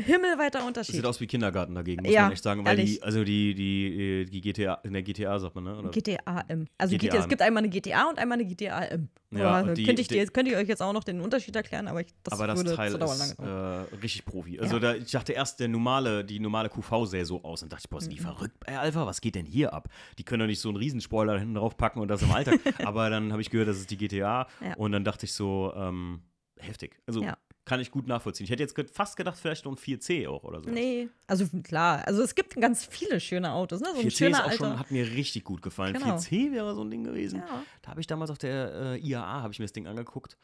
[0.00, 0.96] himmelweiter Unterschied.
[0.96, 2.64] Sieht aus wie Kindergarten dagegen, muss Ja, man echt sagen.
[2.64, 5.76] Weil die, also die, die, die GTA, in der GTA sagt man, ne?
[5.78, 5.90] Oder?
[5.90, 6.66] GTA M.
[6.78, 9.08] Also GTA GTA, es gibt einmal eine GTA und einmal eine GTA M.
[9.30, 11.88] Ja, die- könnte, ich dir, jetzt- könnte ich euch jetzt auch noch den Unterschied erklären,
[11.88, 13.86] aber ich, das aber das würde Teil zu dauern ist lange.
[13.90, 14.58] äh, richtig Profi.
[14.60, 14.80] Also Ja.
[14.80, 17.62] da, ich dachte erst, der normale, die normale QV sähe so aus.
[17.62, 18.24] Und dachte ich, boah, sind die Mhm.
[18.24, 19.06] verrückt bei Alpha?
[19.06, 19.88] Was geht denn hier ab?
[20.18, 22.60] Die können doch nicht so einen Riesenspoiler hinten drauf packen und das im Alltag.
[22.84, 24.46] aber dann habe ich gehört, das ist die GTA.
[24.60, 24.74] Ja.
[24.76, 26.22] Und dann dachte ich so, ähm,
[26.58, 26.98] heftig.
[27.06, 27.36] Also Ja.
[27.64, 28.44] Kann ich gut nachvollziehen.
[28.44, 30.68] Ich hätte jetzt fast gedacht, vielleicht noch ein 4C auch oder so.
[30.70, 33.88] Nee, also klar, also es gibt ganz viele schöne Autos, ne?
[33.94, 34.56] So ein 4C ist auch alter.
[34.56, 35.94] schon, hat mir richtig gut gefallen.
[35.94, 36.16] Genau.
[36.16, 37.38] 4C wäre so ein Ding gewesen.
[37.40, 37.62] ja.
[37.82, 40.36] Da habe ich damals auf der äh, IAA, habe ich mir das Ding angeguckt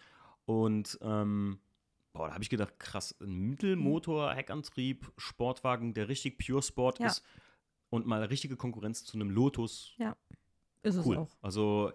[0.45, 1.59] und ähm,
[2.13, 7.07] boah, da habe ich gedacht, krass, ein Mittelmotor, Heckantrieb, Sportwagen, der richtig Pure Sport Ja.
[7.09, 7.25] ist
[7.91, 9.93] und mal richtige Konkurrenz zu einem Lotus.
[10.83, 11.17] Ist es Cool.
[11.17, 11.37] auch.
[11.43, 11.93] Also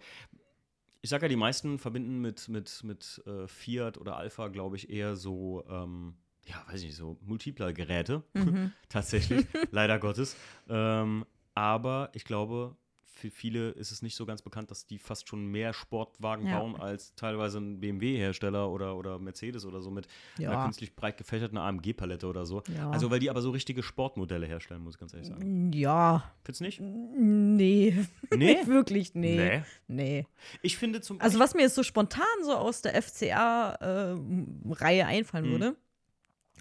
[1.03, 4.89] ich sage ja, die meisten verbinden mit, mit, mit äh, Fiat oder Alpha, glaube ich,
[4.89, 8.23] eher so, ähm, ja, weiß ich nicht, so Multipler-Geräte.
[8.33, 8.71] Mhm.
[8.89, 10.37] Tatsächlich, leider Gottes.
[10.69, 11.25] Ähm,
[11.55, 12.77] aber ich glaube,
[13.23, 16.59] für viele ist es nicht so ganz bekannt, dass die fast schon mehr Sportwagen Ja.
[16.59, 20.07] bauen als teilweise ein BMW-Hersteller oder, oder Mercedes oder so mit
[20.37, 20.63] einer Ja.
[20.65, 22.63] künstlich breit gefächerten AMG-Palette oder so.
[22.75, 22.89] Ja.
[22.89, 25.71] Also, weil die aber so richtige Sportmodelle herstellen, muss ich ganz ehrlich sagen.
[25.73, 26.79] Ja, Findest du nicht?
[26.81, 27.95] nee.
[28.35, 28.55] Nee?
[28.55, 29.35] Nicht wirklich, nee.
[29.35, 29.63] Nee.
[29.87, 30.27] Nee.
[30.61, 35.51] Ich finde zum Also, was mir jetzt so spontan so aus der FCA-Reihe einfallen Mhm.
[35.51, 35.75] würde,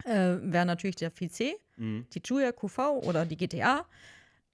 [0.05, 2.07] äh, wäre natürlich der VC, Mhm.
[2.15, 3.87] die Julia QV oder die GTA.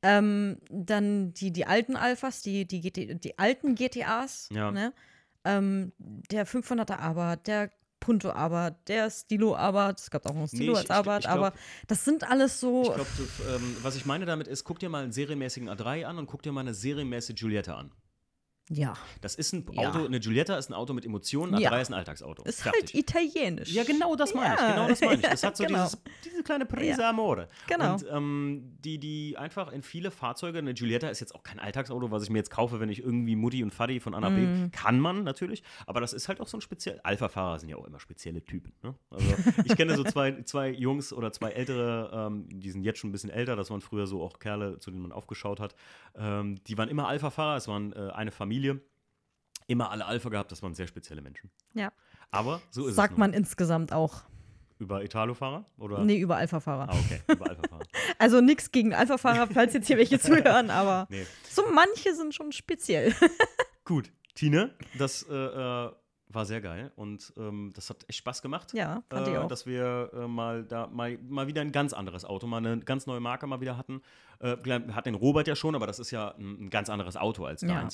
[0.03, 4.71] Ähm, dann die, die alten Alphas, die, die, GT, die alten GTAs, Ja.
[4.71, 4.93] ne?
[5.45, 10.75] ähm, der 500er Abarth, der Punto Abarth, der Stilo Abarth, es gab auch noch Stilo
[10.75, 11.53] ich- als Abarth, aber
[11.89, 13.09] das sind alles so, Ich glaube,
[13.57, 16.43] ähm, was ich meine damit ist, guck dir mal einen serienmäßigen A3 an und guck
[16.43, 17.91] dir mal eine serienmäßige Giulietta an.
[18.71, 19.89] Ja, Das ist ein Ja.
[19.91, 21.71] Auto, eine Giulietta ist ein Auto mit Emotionen, ein Ja.
[21.73, 22.43] A3 ist ein Alltagsauto.
[22.45, 22.81] ist Fertig.
[22.83, 23.73] halt italienisch.
[23.73, 24.61] Ja, genau das meine ich.
[24.61, 24.71] Ja.
[24.73, 25.21] Genau das meine ich.
[25.23, 25.85] Das hat so Genau.
[25.85, 27.49] dieses, diese kleine Prise Amore.
[27.67, 27.95] Genau.
[27.95, 32.11] Und ähm, die, die einfach in viele Fahrzeuge, eine Giulietta ist jetzt auch kein Alltagsauto,
[32.11, 34.41] was ich mir jetzt kaufe, wenn ich irgendwie Mutti und Faddy von A nach B.
[34.47, 34.71] Mhm.
[34.71, 37.01] Kann man natürlich, aber das ist halt auch so ein speziell.
[37.05, 38.73] Alpha-Fahrer sind ja auch immer spezielle Typen.
[38.83, 38.95] Ne?
[39.11, 39.27] Also
[39.65, 43.13] ich kenne so zwei, zwei Jungs oder zwei ältere, ähm, die sind jetzt schon ein
[43.13, 45.75] bisschen älter, das waren früher so auch Kerle, zu denen man aufgeschaut hat.
[46.17, 48.58] Ähm, die waren immer Alpha-Fahrer, es waren äh, eine Familie.
[49.67, 51.51] Immer alle Alpha gehabt, das waren sehr spezielle Menschen.
[51.75, 51.93] Ja.
[52.31, 52.97] Aber so ist es.
[52.97, 54.23] Sagt man insgesamt auch.
[54.79, 55.67] Über Italo-Fahrer?
[55.77, 56.05] Oder?
[56.05, 56.89] Nee, über Alpha-Fahrer.
[56.89, 57.83] Ah, okay, über Alpha-Fahrer.
[58.21, 61.27] Also nichts gegen Alpha-Fahrer, falls jetzt hier welche zuhören, aber Nee.
[61.49, 63.15] so manche sind schon speziell.
[63.85, 65.93] Gut, Tine, das äh, äh,
[66.29, 68.73] war sehr geil und ähm, das hat echt Spaß gemacht.
[68.73, 69.49] Ja, fand ich äh, auch.
[69.49, 73.07] Dass wir äh, mal da mal, mal wieder ein ganz anderes Auto, mal eine ganz
[73.07, 74.03] neue Marke mal wieder hatten.
[74.41, 74.57] Äh,
[74.93, 77.63] hat den Robert ja schon, aber das ist ja ein, ein ganz anderes Auto als
[77.63, 77.89] Ja.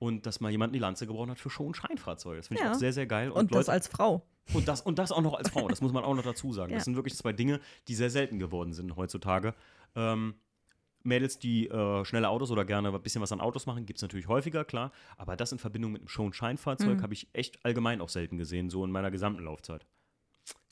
[0.00, 2.38] Und dass mal jemand die Lanze gebrochen hat für Show- und Scheinfahrzeuge.
[2.38, 2.72] Das finde ich Ja.
[2.72, 3.30] auch sehr, sehr geil.
[3.30, 4.26] Und das Leute, als Frau.
[4.54, 6.70] und, das, und das auch noch als Frau, das muss man auch noch dazu sagen.
[6.72, 6.78] Ja.
[6.78, 9.54] Das sind wirklich zwei Dinge, die sehr selten geworden sind heutzutage.
[9.94, 10.34] Ähm,
[11.02, 14.02] Mädels, die äh, schnelle Autos oder gerne ein bisschen was an Autos machen, gibt es
[14.02, 14.90] natürlich häufiger, klar.
[15.16, 17.02] Aber das in Verbindung mit einem Show- und Scheinfahrzeug Mhm.
[17.02, 19.86] habe ich echt allgemein auch selten gesehen, so in meiner gesamten Laufzeit.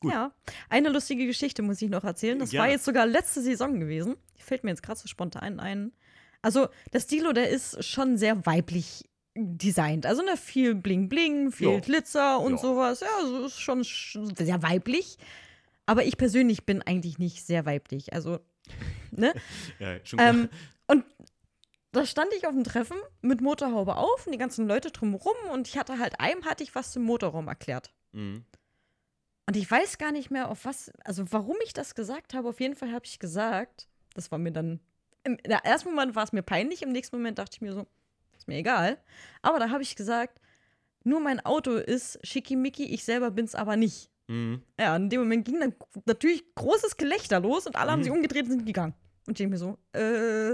[0.01, 0.13] Gut.
[0.13, 0.33] Ja.
[0.71, 2.39] Eine lustige Geschichte muss ich noch erzählen.
[2.39, 2.73] Das war Gerne.
[2.73, 4.17] jetzt sogar letzte Saison gewesen.
[4.39, 5.93] Die fällt mir jetzt gerade so spontan ein.
[6.41, 9.05] Also, der Stilo, der ist schon sehr weiblich
[9.39, 10.07] designt.
[10.07, 11.81] Also, ne, viel Bling Bling, viel Ja.
[11.81, 12.59] Glitzer und Ja.
[12.59, 13.01] sowas.
[13.01, 15.19] Ja, so ist schon sch- sehr weiblich.
[15.87, 18.13] Aber ich persönlich bin eigentlich nicht sehr weiblich.
[18.13, 18.41] Also,
[19.11, 19.33] ne?
[19.79, 20.31] Ja, schon klar.
[20.31, 20.49] Ähm,
[20.87, 21.05] und
[21.93, 25.67] da stand ich auf dem Treffen mit Motorhaube auf und die ganzen Leute drumherum und
[25.69, 27.91] ich hatte halt einem hatte ich was zum Motorraum erklärt.
[28.13, 28.45] Mhm.
[29.47, 32.49] Und ich weiß gar nicht mehr, auf was, also warum ich das gesagt habe.
[32.51, 34.81] Auf jeden Fall habe ich gesagt, das war mir dann,
[35.25, 37.87] im der ersten Moment war es mir peinlich, im nächsten Moment dachte ich mir so,
[38.49, 38.99] ist mir egal.
[39.43, 40.41] Aber da habe ich gesagt,
[41.05, 44.11] nur mein Auto ist schickimicki, ich selber bin's aber nicht.
[44.29, 44.63] Mhm.
[44.79, 45.75] Ja, in dem Moment ging dann
[46.07, 48.05] natürlich großes Gelächter los und alle haben Mhm.
[48.05, 48.95] sich umgedreht und sind gegangen.
[49.27, 50.53] Und ich mir so, äh,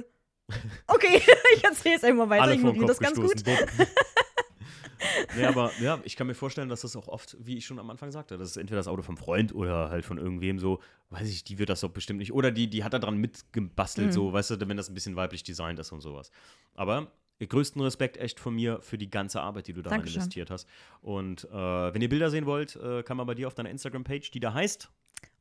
[0.88, 1.20] okay,
[1.56, 3.34] ich erzähle es einmal weiter, Alle ich ignoriere das ganz gut.
[5.36, 7.90] nee, aber ja, ich kann mir vorstellen, dass das auch oft, wie ich schon am
[7.90, 10.80] Anfang sagte, das ist entweder das Auto vom Freund oder halt von irgendwem so,
[11.10, 12.32] weiß ich, die wird das doch bestimmt nicht.
[12.32, 14.12] Oder die, die hat da dran mitgebastelt, Mhm.
[14.12, 16.30] so, weißt du, wenn das ein bisschen weiblich designt ist und sowas.
[16.74, 17.10] Aber
[17.40, 20.20] größten Respekt echt von mir für die ganze Arbeit, die du daran Dankeschön.
[20.20, 20.68] investiert hast.
[21.00, 21.52] Und äh,
[21.94, 24.54] wenn ihr Bilder sehen wollt, äh, kann man bei dir auf deiner Instagram-Page, die da
[24.54, 24.90] heißt,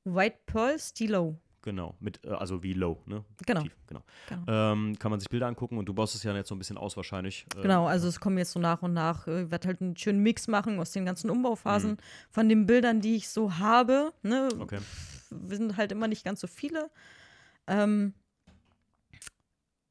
[0.05, 1.37] White Pearl Stilo.
[1.61, 3.23] genau, mit, äh, also wie low, ne?
[3.45, 3.61] Genau.
[3.61, 4.01] Tief, genau.
[4.27, 4.43] Genau.
[4.47, 6.77] Ähm, kann man sich Bilder angucken und du baust es ja jetzt so ein bisschen
[6.77, 7.45] aus wahrscheinlich.
[7.57, 9.95] äh, Genau, also es kommen jetzt so nach und nach, äh, ich werde halt einen
[9.95, 11.97] schönen Mix machen aus den ganzen Umbauphasen Mhm.
[12.31, 14.11] von den Bildern, die ich so habe.
[14.23, 14.49] Ne?
[14.59, 14.79] Okay.
[15.29, 16.89] Wir sind halt immer nicht ganz so viele.
[17.67, 18.13] Ähm,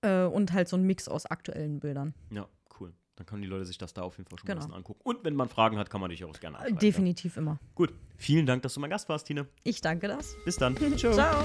[0.02, 2.14] äh, und halt so ein Mix aus aktuellen Bildern.
[2.30, 2.46] Ja,
[2.80, 2.92] cool.
[3.16, 4.58] Dann können die Leute sich das da auf jeden Fall schon Genau.
[4.60, 5.00] mal ein bisschen angucken.
[5.04, 6.78] Und wenn man Fragen hat, kann man dich auch gerne anschreiben.
[6.78, 7.52] Definitiv immer.
[7.52, 7.68] Ja.
[7.74, 7.92] Gut.
[8.16, 9.46] Vielen Dank, dass du mein Gast warst, Tine.
[9.64, 10.36] Ich danke das.
[10.44, 10.76] Bis dann.
[10.96, 11.12] Ciao.
[11.12, 11.44] Ciao.